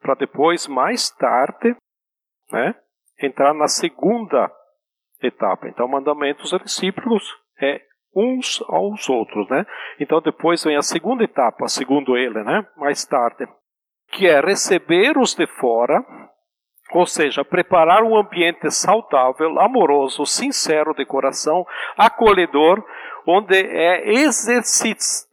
Para 0.00 0.14
depois, 0.14 0.66
mais 0.66 1.10
tarde, 1.10 1.76
né, 2.50 2.74
entrar 3.20 3.52
na 3.52 3.68
segunda 3.68 4.50
etapa. 5.22 5.68
Então, 5.68 5.86
mandamentos 5.86 6.52
recíprocos 6.52 7.36
é 7.60 7.82
uns 8.14 8.62
aos 8.68 9.08
outros, 9.10 9.46
né? 9.50 9.66
Então, 10.00 10.22
depois 10.22 10.64
vem 10.64 10.76
a 10.76 10.82
segunda 10.82 11.24
etapa, 11.24 11.68
segundo 11.68 12.16
ele, 12.16 12.42
né? 12.42 12.66
Mais 12.76 13.04
tarde 13.04 13.46
que 14.10 14.26
é 14.26 14.40
receber 14.40 15.18
os 15.18 15.34
de 15.34 15.46
fora, 15.46 16.04
ou 16.92 17.06
seja, 17.06 17.44
preparar 17.44 18.02
um 18.02 18.16
ambiente 18.16 18.70
saudável, 18.70 19.60
amoroso, 19.60 20.24
sincero 20.24 20.94
de 20.94 21.04
coração, 21.04 21.66
acolhedor, 21.96 22.82
onde 23.26 23.54
é 23.54 24.10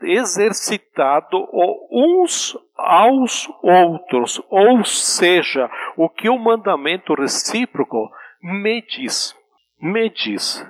exercitado 0.01 1.47
uns 1.89 2.57
aos 2.77 3.47
outros, 3.61 4.41
ou 4.49 4.83
seja, 4.83 5.69
o 5.95 6.09
que 6.09 6.27
o 6.29 6.37
mandamento 6.37 7.13
recíproco 7.13 8.11
me 8.41 8.81
diz. 8.81 9.33
Me 9.81 10.09
diz. 10.09 10.65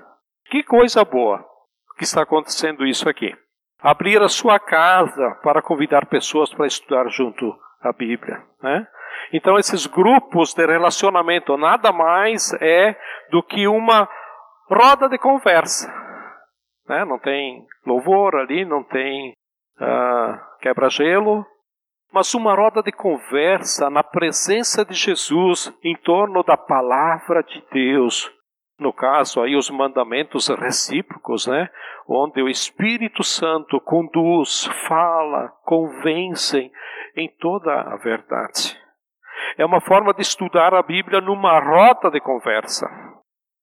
Que 0.51 0.62
coisa 0.62 1.03
boa 1.03 1.43
que 1.97 2.03
está 2.03 2.22
acontecendo 2.22 2.86
isso 2.86 3.10
aqui. 3.10 3.36
Abrir 3.80 4.22
a 4.22 4.30
sua 4.30 4.60
casa 4.60 5.32
para 5.41 5.62
convidar 5.62 6.06
pessoas 6.06 6.53
para 6.53 6.68
estudar 6.68 7.10
junto 7.10 7.56
a 7.89 7.93
Bíblia. 7.93 8.41
Né? 8.61 8.88
Então, 9.33 9.57
esses 9.57 9.86
grupos 9.86 10.53
de 10.53 10.65
relacionamento 10.65 11.57
nada 11.57 11.91
mais 11.91 12.53
é 12.61 12.95
do 13.31 13.41
que 13.43 13.67
uma 13.67 14.09
roda 14.69 15.07
de 15.07 15.17
conversa. 15.17 15.91
Né? 16.88 17.05
Não 17.05 17.19
tem 17.19 17.65
louvor 17.86 18.36
ali, 18.36 18.65
não 18.65 18.83
tem 18.83 19.33
uh, 19.79 20.59
quebra-gelo, 20.59 21.45
mas 22.11 22.33
uma 22.33 22.55
roda 22.55 22.81
de 22.81 22.91
conversa 22.91 23.89
na 23.89 24.03
presença 24.03 24.86
de 24.86 24.93
Jesus 24.93 25.73
em 25.83 25.95
torno 25.97 26.43
da 26.43 26.55
palavra 26.55 27.43
de 27.43 27.63
Deus. 27.71 28.31
No 28.79 28.91
caso 28.91 29.41
aí 29.41 29.55
os 29.55 29.69
mandamentos 29.69 30.49
recíprocos, 30.49 31.47
né? 31.47 31.69
Onde 32.07 32.41
o 32.41 32.49
Espírito 32.49 33.23
Santo 33.23 33.79
conduz, 33.79 34.65
fala, 34.88 35.49
convence 35.63 36.71
em 37.16 37.30
toda 37.39 37.72
a 37.72 37.95
verdade. 37.97 38.78
É 39.57 39.66
uma 39.66 39.82
forma 39.82 40.13
de 40.13 40.22
estudar 40.22 40.74
a 40.74 40.82
Bíblia 40.82 41.22
numa 41.22 41.59
rota 41.59 42.09
de 42.09 42.20
conversa. 42.20 42.88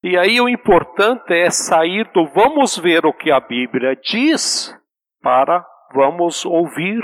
E 0.03 0.17
aí 0.17 0.41
o 0.41 0.49
importante 0.49 1.33
é 1.33 1.51
sair 1.51 2.11
do 2.13 2.27
vamos 2.27 2.77
ver 2.79 3.07
o 3.07 3.13
que 3.13 3.31
a 3.31 3.41
Bíblia 3.41 3.95
diz 3.97 4.77
para 5.23 5.65
vamos 5.95 6.45
ouvir 6.45 7.03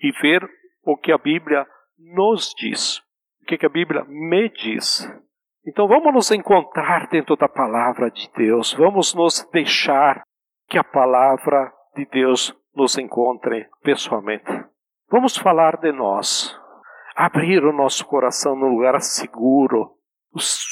e 0.00 0.12
ver 0.20 0.48
o 0.84 0.96
que 0.96 1.10
a 1.10 1.18
Bíblia 1.18 1.66
nos 1.98 2.54
diz. 2.56 2.98
O 3.42 3.46
que 3.46 3.66
a 3.66 3.68
Bíblia 3.68 4.04
me 4.04 4.48
diz. 4.50 5.08
Então 5.66 5.88
vamos 5.88 6.12
nos 6.12 6.30
encontrar 6.30 7.08
dentro 7.08 7.36
da 7.36 7.48
palavra 7.48 8.10
de 8.10 8.30
Deus. 8.36 8.72
Vamos 8.72 9.14
nos 9.14 9.48
deixar 9.52 10.22
que 10.68 10.78
a 10.78 10.84
palavra 10.84 11.72
de 11.96 12.04
Deus 12.06 12.54
nos 12.74 12.98
encontre 12.98 13.68
pessoalmente. 13.82 14.71
Vamos 15.12 15.36
falar 15.36 15.76
de 15.76 15.92
nós, 15.92 16.58
abrir 17.14 17.62
o 17.66 17.70
nosso 17.70 18.02
coração 18.06 18.56
no 18.56 18.66
lugar 18.66 18.98
seguro, 19.02 19.90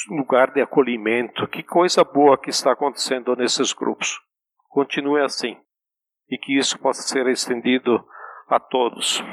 lugar 0.09 0.51
de 0.51 0.59
acolhimento. 0.59 1.47
Que 1.47 1.61
coisa 1.61 2.03
boa 2.03 2.39
que 2.39 2.49
está 2.49 2.71
acontecendo 2.71 3.35
nesses 3.35 3.71
grupos. 3.71 4.19
Continue 4.67 5.21
assim 5.21 5.55
e 6.27 6.39
que 6.39 6.57
isso 6.57 6.79
possa 6.79 7.03
ser 7.03 7.27
estendido 7.27 8.03
a 8.49 8.59
todos. 8.59 9.23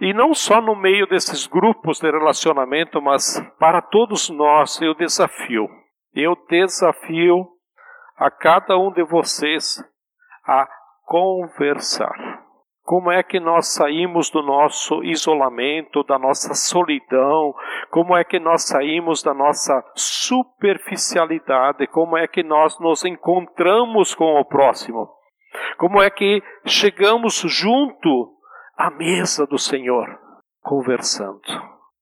E 0.00 0.14
não 0.14 0.32
só 0.32 0.62
no 0.62 0.74
meio 0.74 1.06
desses 1.06 1.46
grupos 1.46 2.00
de 2.00 2.10
relacionamento, 2.10 3.02
mas 3.02 3.38
para 3.58 3.82
todos 3.82 4.30
nós 4.30 4.80
eu 4.80 4.94
desafio. 4.94 5.68
Eu 6.14 6.34
desafio 6.48 7.46
a 8.16 8.30
cada 8.30 8.78
um 8.78 8.90
de 8.94 9.04
vocês 9.04 9.76
a 10.46 10.66
conversar. 11.04 12.37
Como 12.88 13.12
é 13.12 13.22
que 13.22 13.38
nós 13.38 13.74
saímos 13.74 14.30
do 14.30 14.42
nosso 14.42 15.04
isolamento, 15.04 16.02
da 16.04 16.18
nossa 16.18 16.54
solidão? 16.54 17.54
Como 17.90 18.16
é 18.16 18.24
que 18.24 18.40
nós 18.40 18.66
saímos 18.66 19.22
da 19.22 19.34
nossa 19.34 19.84
superficialidade? 19.94 21.86
Como 21.88 22.16
é 22.16 22.26
que 22.26 22.42
nós 22.42 22.80
nos 22.80 23.04
encontramos 23.04 24.14
com 24.14 24.40
o 24.40 24.44
próximo? 24.46 25.06
Como 25.76 26.00
é 26.00 26.08
que 26.08 26.42
chegamos 26.64 27.42
junto 27.46 28.32
à 28.74 28.90
mesa 28.90 29.46
do 29.46 29.58
Senhor, 29.58 30.18
conversando, 30.62 31.42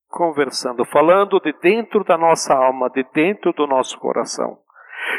conversando, 0.09 0.84
falando 0.84 1.41
de 1.41 1.53
dentro 1.55 2.05
da 2.05 2.16
nossa 2.16 2.55
alma, 2.55 2.89
de 2.91 3.03
dentro 3.12 3.53
do 3.55 3.66
nosso 3.66 3.99
coração. 3.99 4.57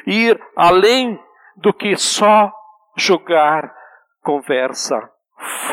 Ir 0.05 0.41
além 0.55 1.19
do 1.57 1.73
que 1.73 1.97
só 1.97 2.53
jogar 2.95 3.69
conversa 4.23 5.11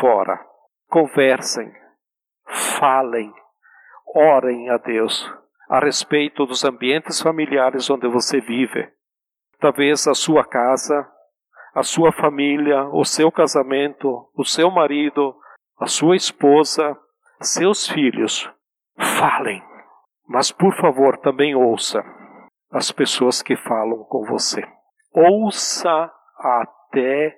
fora. 0.01 0.39
Conversem, 0.89 1.73
falem, 2.79 3.33
orem 4.15 4.71
a 4.71 4.77
Deus 4.77 5.29
a 5.69 5.81
respeito 5.81 6.47
dos 6.47 6.65
ambientes 6.65 7.21
familiares 7.21 7.89
onde 7.91 8.07
você 8.09 8.41
vive. 8.41 8.89
Talvez 9.59 10.07
a 10.07 10.15
sua 10.15 10.45
casa, 10.45 11.09
a 11.75 11.83
sua 11.83 12.13
família, 12.13 12.85
o 12.93 13.05
seu 13.05 13.33
casamento, 13.33 14.29
o 14.37 14.45
seu 14.45 14.71
marido, 14.71 15.35
a 15.79 15.87
sua 15.87 16.17
esposa, 16.17 16.97
seus 17.41 17.89
filhos. 17.89 18.49
Falem, 19.19 19.63
mas 20.29 20.53
por 20.53 20.75
favor 20.77 21.17
também 21.19 21.55
ouça 21.55 22.05
as 22.71 22.93
pessoas 22.93 23.43
que 23.43 23.57
falam 23.57 24.05
com 24.05 24.25
você. 24.25 24.63
Ouça 25.13 26.13
até 26.39 27.37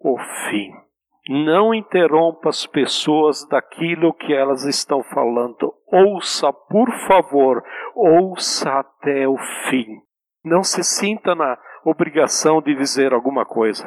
o 0.00 0.18
fim. 0.18 0.87
Não 1.28 1.74
interrompa 1.74 2.48
as 2.48 2.66
pessoas 2.66 3.46
daquilo 3.48 4.14
que 4.14 4.32
elas 4.32 4.64
estão 4.64 5.02
falando. 5.02 5.74
Ouça, 5.86 6.50
por 6.52 6.90
favor, 7.06 7.62
ouça 7.94 8.70
até 8.80 9.28
o 9.28 9.36
fim. 9.68 10.00
Não 10.42 10.62
se 10.62 10.82
sinta 10.82 11.34
na 11.34 11.58
obrigação 11.84 12.62
de 12.62 12.74
dizer 12.74 13.12
alguma 13.12 13.44
coisa. 13.44 13.84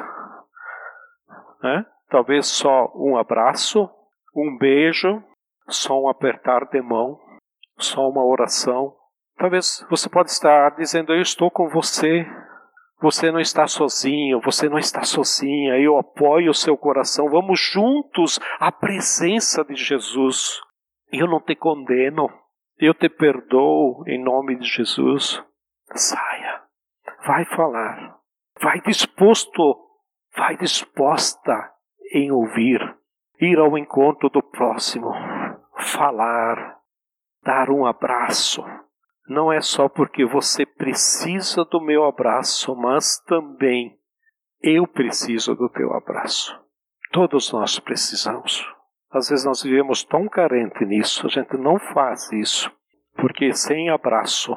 Né? 1.60 1.84
Talvez 2.08 2.46
só 2.46 2.92
um 2.94 3.16
abraço, 3.16 3.90
um 4.36 4.56
beijo, 4.56 5.22
só 5.68 6.00
um 6.00 6.08
apertar 6.08 6.66
de 6.66 6.80
mão, 6.80 7.18
só 7.78 8.08
uma 8.08 8.24
oração. 8.24 8.94
Talvez 9.36 9.84
você 9.90 10.08
pode 10.08 10.30
estar 10.30 10.76
dizendo: 10.76 11.12
Eu 11.12 11.20
estou 11.20 11.50
com 11.50 11.68
você, 11.68 12.24
você 13.02 13.32
não 13.32 13.40
está 13.40 13.66
sozinho, 13.66 14.40
você 14.40 14.68
não 14.68 14.78
está 14.78 15.02
sozinha. 15.02 15.76
Eu 15.76 15.98
apoio 15.98 16.52
o 16.52 16.54
seu 16.54 16.76
coração. 16.76 17.28
Vamos 17.28 17.58
juntos 17.58 18.38
à 18.60 18.70
presença 18.70 19.64
de 19.64 19.74
Jesus. 19.74 20.60
Eu 21.10 21.26
não 21.26 21.40
te 21.40 21.56
condeno. 21.56 22.30
Eu 22.78 22.94
te 22.94 23.08
perdoo 23.08 24.04
em 24.06 24.22
nome 24.22 24.56
de 24.56 24.66
Jesus. 24.66 25.42
Saia. 25.94 26.62
Vai 27.26 27.44
falar. 27.44 28.18
Vai 28.60 28.80
disposto. 28.80 29.76
Vai 30.36 30.56
disposta 30.56 31.72
em 32.12 32.30
ouvir. 32.30 32.80
Ir 33.40 33.58
ao 33.58 33.76
encontro 33.76 34.30
do 34.30 34.42
próximo. 34.42 35.12
Falar. 35.76 36.78
Dar 37.42 37.68
um 37.68 37.84
abraço 37.84 38.64
não 39.28 39.52
é 39.52 39.60
só 39.60 39.88
porque 39.88 40.24
você 40.24 40.66
precisa 40.66 41.64
do 41.64 41.80
meu 41.80 42.04
abraço, 42.04 42.74
mas 42.74 43.18
também 43.26 43.98
eu 44.60 44.86
preciso 44.86 45.54
do 45.54 45.68
teu 45.68 45.92
abraço. 45.92 46.58
Todos 47.12 47.52
nós 47.52 47.78
precisamos. 47.78 48.64
Às 49.10 49.28
vezes 49.28 49.44
nós 49.44 49.62
vivemos 49.62 50.02
tão 50.04 50.28
carente 50.28 50.84
nisso, 50.84 51.26
a 51.26 51.28
gente 51.28 51.56
não 51.56 51.78
faz 51.78 52.32
isso, 52.32 52.70
porque 53.16 53.52
sem 53.52 53.90
abraço 53.90 54.56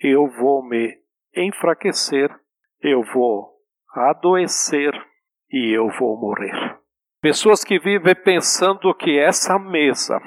eu 0.00 0.28
vou 0.28 0.66
me 0.66 0.96
enfraquecer, 1.36 2.30
eu 2.80 3.02
vou 3.12 3.50
adoecer 3.94 4.92
e 5.50 5.76
eu 5.76 5.88
vou 5.98 6.18
morrer. 6.18 6.78
Pessoas 7.20 7.64
que 7.64 7.78
vivem 7.78 8.14
pensando 8.14 8.94
que 8.94 9.18
essa 9.18 9.58
mesa 9.58 10.20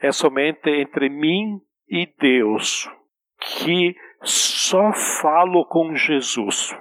é 0.00 0.12
somente 0.12 0.68
entre 0.68 1.08
mim 1.08 1.60
e 1.94 2.12
Deus 2.18 2.90
que 3.38 3.94
só 4.22 4.92
falo 5.22 5.64
com 5.66 5.94
Jesus. 5.94 6.76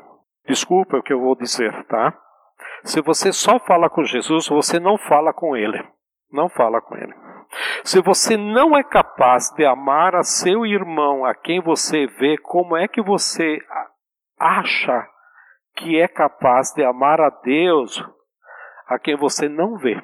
Desculpa 0.47 0.97
o 0.97 1.03
que 1.03 1.14
eu 1.14 1.22
vou 1.22 1.36
dizer, 1.36 1.86
tá? 1.86 2.18
Se 2.84 2.99
você 2.99 3.32
só 3.32 3.59
fala 3.59 3.89
com 3.89 4.03
Jesus, 4.03 4.47
você 4.47 4.80
não 4.80 4.97
fala 4.97 5.32
com 5.32 5.55
Ele. 5.55 5.86
Não 6.32 6.49
fala 6.49 6.82
com 6.82 6.95
Ele. 6.95 7.14
Se 7.84 8.01
você 8.01 8.36
não 8.36 8.76
é 8.76 8.84
capaz 8.84 9.51
de 9.51 9.64
amar 9.64 10.16
a 10.16 10.24
seu 10.24 10.66
irmão, 10.66 11.24
a 11.24 11.36
quem 11.36 11.61
você 11.61 12.07
vê, 12.07 12.36
como 12.39 12.76
é 12.76 12.88
que 12.88 13.01
você 13.01 13.59
acha 14.39 15.07
que 15.76 15.99
é 15.99 16.07
capaz 16.07 16.74
de 16.74 16.84
amar 16.84 17.22
a 17.22 17.30
Deus 17.30 18.03
a 18.88 18.97
quem 18.97 19.16
você 19.16 19.47
não 19.47 19.78
vê? 19.78 20.01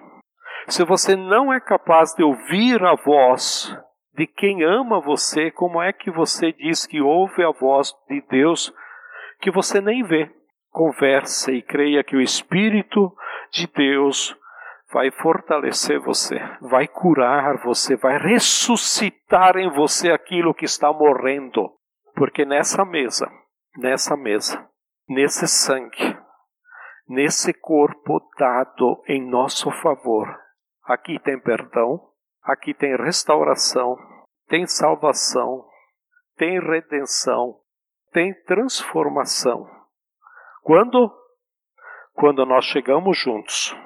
Se 0.68 0.84
você 0.84 1.16
não 1.16 1.52
é 1.52 1.60
capaz 1.60 2.14
de 2.14 2.24
ouvir 2.24 2.84
a 2.84 2.94
voz 2.94 3.76
de 4.20 4.28
quem 4.28 4.66
ama 4.66 5.00
você, 5.00 5.50
como 5.50 5.82
é 5.82 5.94
que 5.94 6.12
você 6.12 6.52
diz 6.52 6.86
que 6.86 7.00
ouve 7.00 7.42
a 7.42 7.52
voz 7.52 7.94
de 8.10 8.20
Deus 8.30 8.70
que 9.40 9.50
você 9.50 9.80
nem 9.80 10.04
vê? 10.04 10.30
Converse 10.70 11.54
e 11.54 11.62
creia 11.62 12.04
que 12.04 12.18
o 12.18 12.22
Espírito 12.22 13.16
de 13.50 13.66
Deus 13.68 14.38
vai 14.92 15.10
fortalecer 15.10 16.02
você, 16.02 16.38
vai 16.60 16.86
curar 16.86 17.64
você, 17.64 17.96
vai 17.96 18.18
ressuscitar 18.18 19.56
em 19.56 19.72
você 19.72 20.12
aquilo 20.12 20.54
que 20.54 20.66
está 20.66 20.92
morrendo. 20.92 21.72
Porque 22.14 22.44
nessa 22.44 22.84
mesa, 22.84 23.26
nessa 23.78 24.18
mesa, 24.18 24.68
nesse 25.08 25.48
sangue, 25.48 26.18
nesse 27.08 27.54
corpo 27.54 28.20
dado 28.38 29.02
em 29.08 29.26
nosso 29.26 29.72
favor, 29.82 30.28
aqui 30.84 31.18
tem 31.20 31.40
perdão, 31.40 32.09
Aqui 32.50 32.74
tem 32.74 32.96
restauração, 32.96 33.96
tem 34.48 34.66
salvação, 34.66 35.64
tem 36.36 36.60
redenção, 36.60 37.60
tem 38.12 38.34
transformação. 38.46 39.70
Quando? 40.64 41.16
Quando 42.14 42.44
nós 42.48 42.66
chegamos 42.66 43.20
juntos, 43.20 43.78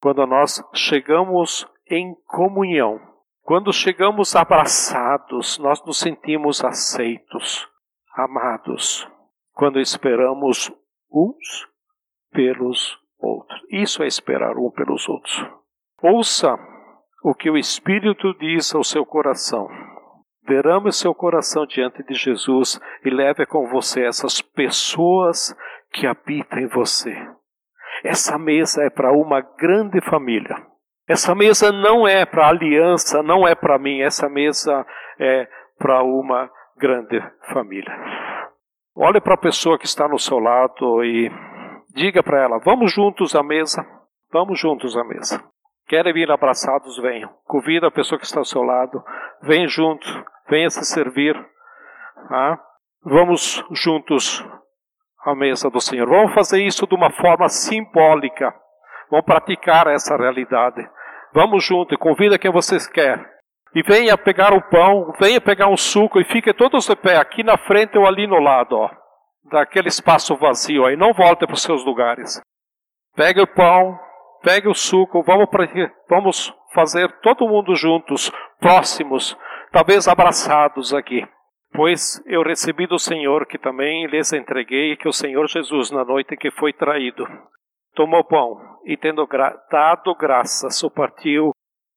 quando 0.00 0.24
nós 0.24 0.62
chegamos 0.72 1.66
em 1.90 2.14
comunhão, 2.28 3.00
quando 3.42 3.72
chegamos 3.72 4.36
abraçados, 4.36 5.58
nós 5.58 5.84
nos 5.84 5.98
sentimos 5.98 6.62
aceitos, 6.62 7.68
amados, 8.14 9.04
quando 9.52 9.80
esperamos 9.80 10.70
uns 11.10 11.68
pelos 12.30 12.96
outros. 13.18 13.60
Isso 13.68 14.00
é 14.00 14.06
esperar 14.06 14.56
um 14.56 14.70
pelos 14.70 15.08
outros. 15.08 15.44
Ouça 16.00 16.56
o 17.22 17.34
que 17.34 17.50
o 17.50 17.56
Espírito 17.56 18.34
diz 18.38 18.74
ao 18.74 18.82
seu 18.82 19.06
coração. 19.06 19.68
Derrame 20.46 20.92
seu 20.92 21.14
coração 21.14 21.64
diante 21.66 22.02
de 22.02 22.14
Jesus 22.14 22.80
e 23.04 23.10
leve 23.10 23.46
com 23.46 23.68
você 23.68 24.04
essas 24.04 24.42
pessoas 24.42 25.56
que 25.92 26.06
habitam 26.06 26.58
em 26.58 26.66
você. 26.66 27.14
Essa 28.02 28.36
mesa 28.38 28.82
é 28.82 28.90
para 28.90 29.12
uma 29.12 29.40
grande 29.40 30.00
família. 30.00 30.56
Essa 31.08 31.34
mesa 31.34 31.70
não 31.70 32.08
é 32.08 32.26
para 32.26 32.48
aliança, 32.48 33.22
não 33.22 33.46
é 33.46 33.54
para 33.54 33.78
mim. 33.78 34.00
Essa 34.00 34.28
mesa 34.28 34.84
é 35.18 35.48
para 35.78 36.02
uma 36.02 36.50
grande 36.76 37.20
família. 37.52 37.92
Olhe 38.96 39.20
para 39.20 39.34
a 39.34 39.40
pessoa 39.40 39.78
que 39.78 39.86
está 39.86 40.08
no 40.08 40.18
seu 40.18 40.38
lado 40.38 41.04
e 41.04 41.30
diga 41.94 42.22
para 42.22 42.42
ela: 42.42 42.58
vamos 42.58 42.92
juntos 42.92 43.36
à 43.36 43.42
mesa. 43.42 43.86
Vamos 44.32 44.58
juntos 44.58 44.96
à 44.96 45.04
mesa. 45.04 45.44
Querem 45.92 46.14
vir 46.14 46.30
abraçados, 46.30 46.96
venham. 46.96 47.28
Convida 47.44 47.88
a 47.88 47.90
pessoa 47.90 48.18
que 48.18 48.24
está 48.24 48.40
ao 48.40 48.46
seu 48.46 48.62
lado. 48.62 49.04
Vem 49.42 49.68
junto. 49.68 50.06
Venha 50.48 50.70
se 50.70 50.82
servir. 50.86 51.36
Ah, 52.30 52.58
vamos 53.04 53.62
juntos 53.70 54.42
à 55.22 55.34
mesa 55.34 55.68
do 55.68 55.82
Senhor. 55.82 56.08
Vamos 56.08 56.32
fazer 56.32 56.62
isso 56.62 56.86
de 56.86 56.94
uma 56.94 57.10
forma 57.10 57.46
simbólica. 57.50 58.54
Vamos 59.10 59.26
praticar 59.26 59.86
essa 59.88 60.16
realidade. 60.16 60.82
Vamos 61.34 61.62
junto. 61.62 61.98
Convida 61.98 62.38
quem 62.38 62.50
vocês 62.50 62.86
querem. 62.86 63.26
E 63.74 63.82
venha 63.82 64.16
pegar 64.16 64.54
o 64.54 64.62
pão, 64.70 65.12
venha 65.20 65.42
pegar 65.42 65.68
um 65.68 65.76
suco 65.76 66.18
e 66.18 66.24
fiquem 66.24 66.54
todos 66.54 66.86
de 66.86 66.96
pé, 66.96 67.18
aqui 67.18 67.42
na 67.42 67.58
frente 67.58 67.98
ou 67.98 68.06
ali 68.06 68.26
no 68.26 68.38
lado, 68.38 68.76
ó, 68.76 68.90
daquele 69.50 69.88
espaço 69.88 70.36
vazio 70.36 70.86
aí. 70.86 70.96
Não 70.96 71.12
volte 71.12 71.44
para 71.46 71.54
os 71.54 71.62
seus 71.62 71.84
lugares. 71.84 72.40
Pegue 73.14 73.42
o 73.42 73.46
pão, 73.46 73.98
pegue 74.42 74.68
o 74.68 74.74
suco, 74.74 75.22
vamos, 75.22 75.48
pra, 75.48 75.66
vamos 76.08 76.54
fazer 76.72 77.10
todo 77.20 77.48
mundo 77.48 77.74
juntos, 77.74 78.30
próximos, 78.58 79.36
talvez 79.70 80.08
abraçados 80.08 80.92
aqui. 80.92 81.26
Pois 81.74 82.22
eu 82.26 82.42
recebi 82.42 82.86
do 82.86 82.98
Senhor 82.98 83.46
que 83.46 83.58
também 83.58 84.06
lhes 84.06 84.32
entreguei 84.32 84.94
que 84.96 85.08
o 85.08 85.12
Senhor 85.12 85.46
Jesus, 85.48 85.90
na 85.90 86.04
noite 86.04 86.36
que 86.36 86.50
foi 86.50 86.72
traído, 86.72 87.26
tomou 87.94 88.24
pão 88.24 88.60
e, 88.84 88.96
tendo 88.96 89.26
gra 89.26 89.56
dado 89.70 90.14
graças, 90.14 90.82
o 90.82 90.90
partiu 90.90 91.52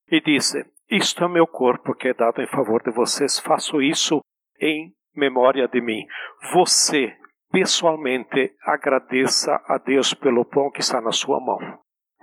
e 0.10 0.22
disse: 0.22 0.64
Isto 0.90 1.26
é 1.26 1.28
meu 1.28 1.46
corpo 1.46 1.94
que 1.94 2.08
é 2.08 2.14
dado 2.14 2.42
em 2.42 2.48
favor 2.48 2.82
de 2.84 2.92
vocês, 2.92 3.38
faço 3.38 3.82
isso 3.82 4.22
em 4.62 4.94
memória 5.14 5.68
de 5.68 5.82
mim. 5.82 6.06
Você, 6.54 7.14
pessoalmente, 7.52 8.54
agradeça 8.64 9.62
a 9.68 9.78
Deus 9.78 10.14
pelo 10.14 10.46
pão 10.46 10.72
que 10.72 10.80
está 10.80 11.02
na 11.02 11.12
sua 11.12 11.40
mão. 11.42 11.60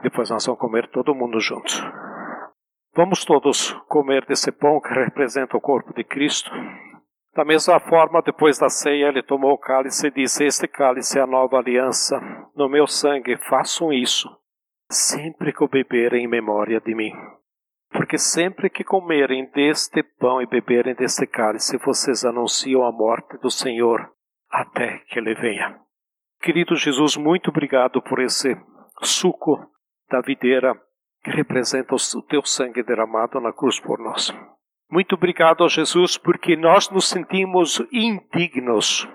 Depois 0.02 0.30
nós 0.30 0.44
vamos 0.44 0.60
comer 0.60 0.88
todo 0.90 1.14
mundo 1.14 1.38
juntos. 1.40 1.80
Vamos 2.94 3.24
todos 3.24 3.72
comer 3.88 4.26
desse 4.26 4.52
pão 4.52 4.80
que 4.80 4.92
representa 4.92 5.56
o 5.56 5.60
corpo 5.60 5.94
de 5.94 6.04
Cristo. 6.04 6.50
Da 7.34 7.44
mesma 7.44 7.80
forma, 7.80 8.20
depois 8.20 8.58
da 8.58 8.68
ceia, 8.68 9.08
ele 9.08 9.22
tomou 9.22 9.52
o 9.52 9.58
cálice 9.58 10.08
e 10.08 10.10
disse: 10.10 10.44
Este 10.44 10.68
cálice 10.68 11.18
é 11.18 11.22
a 11.22 11.26
nova 11.26 11.56
aliança. 11.56 12.20
No 12.54 12.68
meu 12.68 12.86
sangue, 12.86 13.38
façam 13.48 13.90
isso, 13.92 14.28
sempre 14.90 15.52
que 15.52 15.64
o 15.64 15.68
beberem 15.68 16.24
em 16.24 16.28
memória 16.28 16.80
de 16.80 16.94
mim. 16.94 17.12
porque 17.92 18.16
sempre 18.16 18.70
que 18.70 18.82
comerem 18.82 19.50
deste 19.50 20.02
pão 20.02 20.40
e 20.40 20.46
beberem 20.46 20.94
deste 20.94 21.26
cálice, 21.26 21.76
vocês 21.76 22.24
anunciam 22.24 22.84
a 22.84 22.90
morte 22.90 23.36
do 23.38 23.50
Senhor 23.50 24.10
até 24.50 24.98
que 25.08 25.18
ele 25.18 25.34
venha. 25.34 25.78
Querido 26.40 26.74
Jesus, 26.74 27.16
muito 27.16 27.50
obrigado 27.50 28.02
por 28.02 28.18
esse 28.20 28.56
suco 29.02 29.71
da 30.12 30.20
videira 30.20 30.78
que 31.24 31.30
representa 31.30 31.94
o 31.94 32.22
teu 32.22 32.44
sangue 32.44 32.82
derramado 32.82 33.40
na 33.40 33.52
cruz 33.52 33.80
por 33.80 33.98
nós. 33.98 34.30
Muito 34.90 35.14
obrigado, 35.14 35.66
Jesus, 35.68 36.18
porque 36.18 36.54
nós 36.54 36.90
nos 36.90 37.08
sentimos 37.08 37.80
indignos, 37.90 39.08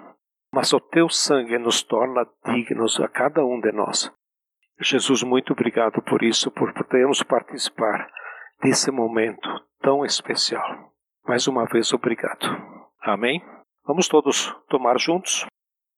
mas 0.51 0.73
o 0.73 0.79
teu 0.79 1.07
sangue 1.07 1.59
nos 1.59 1.83
torna 1.83 2.25
dignos 2.45 2.99
a 2.99 3.07
cada 3.07 3.45
um 3.45 3.59
de 3.61 3.71
nós. 3.71 4.11
Jesus, 4.81 5.21
muito 5.21 5.53
obrigado 5.53 6.01
por 6.01 6.23
isso, 6.23 6.49
por 6.49 6.73
podermos 6.73 7.21
participar 7.21 8.09
desse 8.61 8.89
momento 8.89 9.47
tão 9.81 10.03
especial. 10.03 10.91
Mais 11.27 11.47
uma 11.47 11.65
vez, 11.65 11.93
obrigado. 11.93 12.47
Amém? 13.01 13.43
Vamos 13.85 14.07
todos 14.07 14.51
tomar 14.67 14.97
juntos. 14.97 15.45